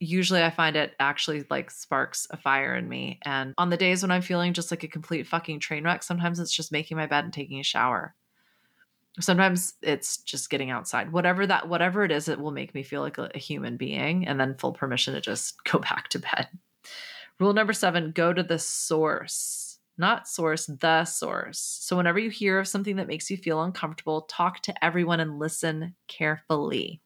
[0.00, 3.18] usually I find it actually like sparks a fire in me.
[3.24, 6.40] And on the days when I'm feeling just like a complete fucking train wreck, sometimes
[6.40, 8.14] it's just making my bed and taking a shower.
[9.20, 11.12] Sometimes it's just getting outside.
[11.12, 14.26] Whatever that whatever it is, it will make me feel like a, a human being
[14.26, 16.48] and then full permission to just go back to bed.
[17.40, 19.78] Rule number 7, go to the source.
[19.96, 21.60] Not source, the source.
[21.60, 25.38] So whenever you hear of something that makes you feel uncomfortable, talk to everyone and
[25.38, 27.00] listen carefully.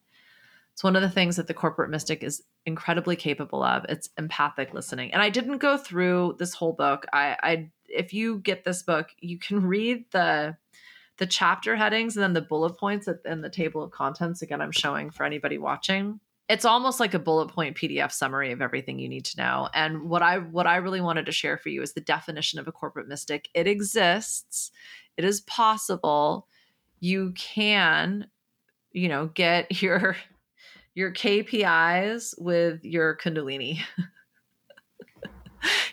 [0.73, 3.85] It's one of the things that the corporate mystic is incredibly capable of.
[3.89, 5.13] It's empathic listening.
[5.13, 7.07] And I didn't go through this whole book.
[7.13, 10.57] I, I if you get this book, you can read the
[11.17, 14.41] the chapter headings and then the bullet points in the table of contents.
[14.41, 16.21] Again, I'm showing for anybody watching.
[16.49, 19.69] It's almost like a bullet point PDF summary of everything you need to know.
[19.75, 22.69] And what I what I really wanted to share for you is the definition of
[22.69, 23.49] a corporate mystic.
[23.55, 24.71] It exists.
[25.17, 26.47] It is possible.
[27.01, 28.29] You can,
[28.93, 30.17] you know, get your
[30.99, 33.79] your KPIs with your Kundalini.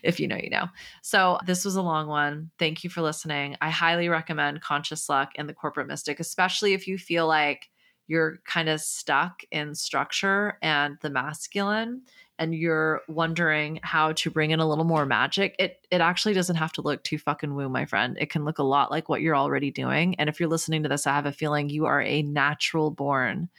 [0.03, 0.65] if you know, you know.
[1.03, 2.49] So, this was a long one.
[2.57, 3.55] Thank you for listening.
[3.61, 7.69] I highly recommend Conscious Luck and the Corporate Mystic, especially if you feel like
[8.07, 12.01] you're kind of stuck in structure and the masculine
[12.39, 16.55] and you're wondering how to bring in a little more magic, it it actually doesn't
[16.55, 18.17] have to look too fucking woo, my friend.
[18.19, 20.15] It can look a lot like what you're already doing.
[20.15, 23.49] And if you're listening to this, I have a feeling you are a natural born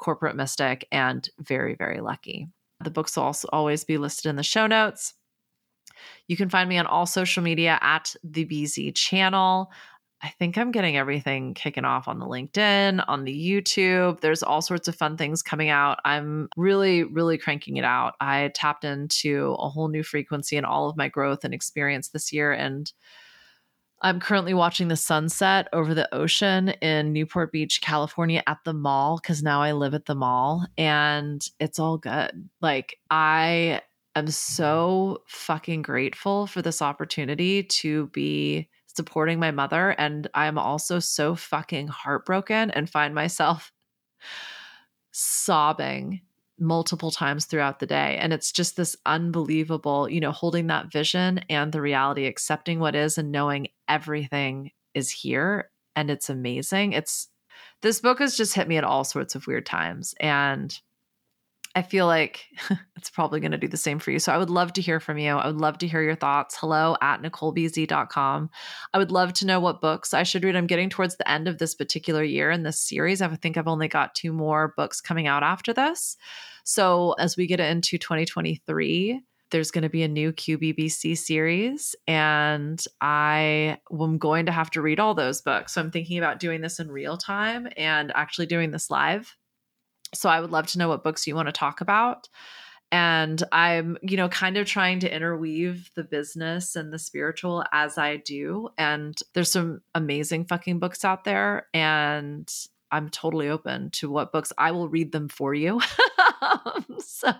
[0.00, 2.48] corporate mystic and very, very lucky.
[2.82, 5.14] The books will also always be listed in the show notes.
[6.26, 9.70] You can find me on all social media at the BZ channel.
[10.22, 14.20] I think I'm getting everything kicking off on the LinkedIn, on the YouTube.
[14.20, 15.98] There's all sorts of fun things coming out.
[16.04, 18.14] I'm really, really cranking it out.
[18.20, 22.32] I tapped into a whole new frequency in all of my growth and experience this
[22.32, 22.52] year.
[22.52, 22.90] And
[24.02, 29.18] I'm currently watching the sunset over the ocean in Newport Beach, California at the mall
[29.20, 32.48] because now I live at the mall and it's all good.
[32.62, 33.82] Like, I
[34.16, 39.90] am so fucking grateful for this opportunity to be supporting my mother.
[39.90, 43.70] And I'm also so fucking heartbroken and find myself
[45.12, 46.22] sobbing
[46.60, 48.18] multiple times throughout the day.
[48.20, 52.94] And it's just this unbelievable, you know, holding that vision and the reality, accepting what
[52.94, 56.92] is and knowing everything is here and it's amazing.
[56.92, 57.28] It's
[57.82, 60.14] this book has just hit me at all sorts of weird times.
[60.20, 60.78] And
[61.74, 62.46] I feel like
[62.96, 64.18] it's probably going to do the same for you.
[64.18, 65.36] So I would love to hear from you.
[65.36, 66.56] I would love to hear your thoughts.
[66.56, 68.50] Hello at NicoleBZ.com.
[68.92, 70.56] I would love to know what books I should read.
[70.56, 73.22] I'm getting towards the end of this particular year in this series.
[73.22, 76.16] I think I've only got two more books coming out after this.
[76.64, 82.82] So as we get into 2023, there's going to be a new QBBC series, and
[83.00, 85.74] I am going to have to read all those books.
[85.74, 89.36] So I'm thinking about doing this in real time and actually doing this live
[90.14, 92.28] so I would love to know what books you want to talk about.
[92.92, 97.98] And I'm, you know, kind of trying to interweave the business and the spiritual as
[97.98, 98.70] I do.
[98.76, 101.68] And there's some amazing fucking books out there.
[101.72, 102.52] And
[102.90, 105.80] I'm totally open to what books I will read them for you.
[106.98, 107.32] so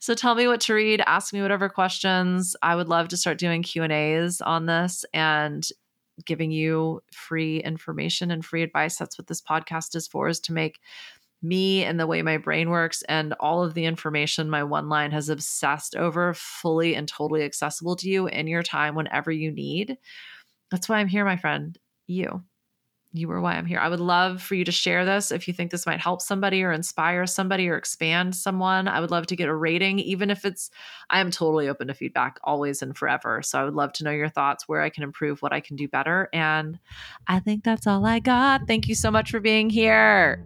[0.00, 2.56] so tell me what to read, ask me whatever questions.
[2.62, 5.66] I would love to start doing Q&As on this and
[6.24, 8.96] giving you free information and free advice.
[8.96, 10.80] That's what this podcast is for is to make
[11.46, 15.12] me and the way my brain works and all of the information my one line
[15.12, 19.96] has obsessed over fully and totally accessible to you in your time whenever you need.
[20.70, 21.78] That's why I'm here, my friend.
[22.06, 22.42] You.
[23.12, 23.78] You are why I'm here.
[23.78, 26.62] I would love for you to share this if you think this might help somebody
[26.62, 28.88] or inspire somebody or expand someone.
[28.88, 30.70] I would love to get a rating, even if it's,
[31.08, 33.40] I am totally open to feedback always and forever.
[33.42, 35.76] So I would love to know your thoughts, where I can improve, what I can
[35.76, 36.28] do better.
[36.34, 36.78] And
[37.26, 38.66] I think that's all I got.
[38.66, 40.44] Thank you so much for being here.